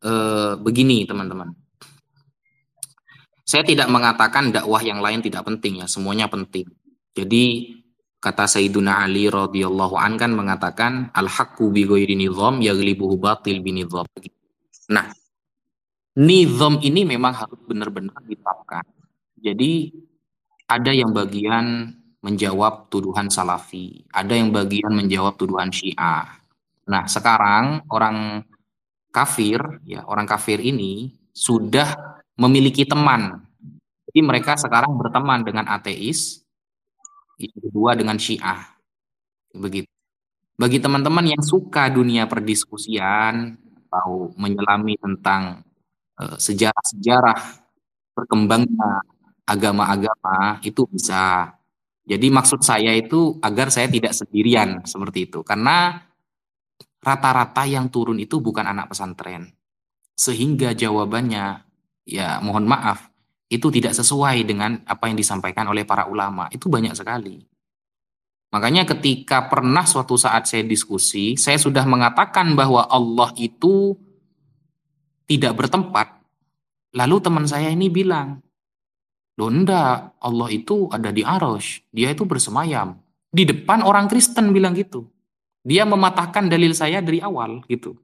[0.00, 1.52] Eh, begini teman-teman,
[3.44, 6.64] saya tidak mengatakan dakwah yang lain tidak penting ya, semuanya penting.
[7.12, 7.76] Jadi
[8.16, 13.76] kata Sayyiduna Ali radhiyallahu an kan mengatakan al haqqu bi ghairi nizam yaghlibuhu batil bi
[13.76, 14.08] nizam.
[14.88, 15.10] Nah,
[16.16, 18.86] nizam ini memang harus benar-benar ditetapkan.
[19.36, 19.92] Jadi
[20.70, 26.38] ada yang bagian menjawab tuduhan salafi, ada yang bagian menjawab tuduhan syiah.
[26.86, 28.46] Nah, sekarang orang
[29.10, 33.42] kafir, ya orang kafir ini sudah memiliki teman.
[34.10, 36.46] Jadi mereka sekarang berteman dengan ateis,
[37.40, 38.70] yang kedua dengan syiah.
[39.50, 39.90] Begitu.
[40.60, 43.56] Bagi teman-teman yang suka dunia perdiskusian
[43.90, 45.64] atau menyelami tentang
[46.20, 47.64] eh, sejarah-sejarah
[48.12, 49.00] berkembangnya
[49.46, 51.54] agama-agama itu bisa.
[52.04, 55.46] Jadi maksud saya itu agar saya tidak sendirian seperti itu.
[55.46, 56.00] Karena
[57.00, 59.48] rata-rata yang turun itu bukan anak pesantren.
[60.16, 61.64] Sehingga jawabannya,
[62.04, 63.08] ya mohon maaf,
[63.48, 66.46] itu tidak sesuai dengan apa yang disampaikan oleh para ulama.
[66.52, 67.40] Itu banyak sekali.
[68.50, 73.94] Makanya ketika pernah suatu saat saya diskusi, saya sudah mengatakan bahwa Allah itu
[75.30, 76.18] tidak bertempat.
[76.98, 78.42] Lalu teman saya ini bilang,
[79.40, 81.80] Loh enggak, Allah itu ada di Arosh.
[81.88, 83.00] Dia itu bersemayam.
[83.32, 85.08] Di depan orang Kristen bilang gitu.
[85.64, 87.96] Dia mematahkan dalil saya dari awal gitu.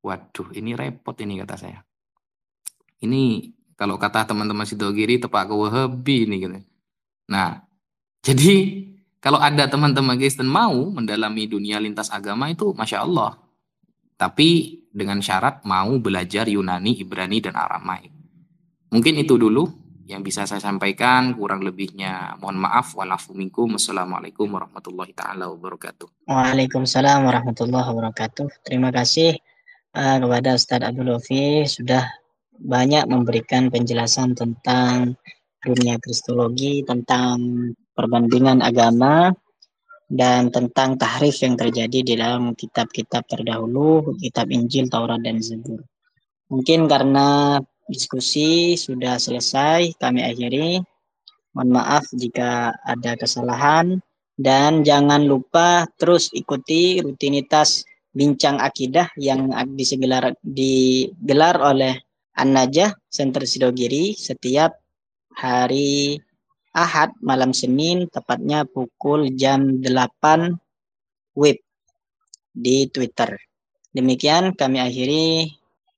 [0.00, 1.84] Waduh, ini repot ini kata saya.
[3.04, 6.56] Ini kalau kata teman-teman Sidogiri tepak ke Wahabi ini gitu.
[7.28, 7.60] Nah,
[8.26, 8.88] jadi
[9.20, 13.36] kalau ada teman-teman Kristen mau mendalami dunia lintas agama itu Masya Allah.
[14.16, 18.10] Tapi dengan syarat mau belajar Yunani, Ibrani, dan Aramaik.
[18.88, 21.36] Mungkin itu dulu yang bisa saya sampaikan.
[21.36, 22.96] Kurang lebihnya mohon maaf.
[22.96, 23.76] Walafu minkum.
[23.76, 26.24] Wassalamualaikum warahmatullahi taala wabarakatuh.
[26.24, 28.64] Waalaikumsalam warahmatullahi wabarakatuh.
[28.64, 29.36] Terima kasih
[29.92, 32.08] uh, kepada Ustadz Abdul Lofi sudah
[32.56, 35.14] banyak memberikan penjelasan tentang
[35.62, 37.38] dunia kristologi, tentang
[37.92, 39.30] perbandingan agama,
[40.08, 45.84] dan tentang tahrif yang terjadi di dalam kitab-kitab terdahulu, kitab Injil, Taurat, dan Zabur.
[46.48, 50.84] Mungkin karena diskusi sudah selesai, kami akhiri.
[51.56, 53.98] Mohon maaf jika ada kesalahan
[54.38, 57.82] dan jangan lupa terus ikuti rutinitas
[58.14, 61.98] bincang akidah yang digelar, digelar oleh
[62.38, 64.78] An-Najah Center Sidogiri setiap
[65.34, 66.22] hari
[66.70, 70.54] Ahad malam Senin tepatnya pukul jam 8
[71.34, 71.58] WIB
[72.54, 73.34] di Twitter.
[73.90, 75.57] Demikian kami akhiri.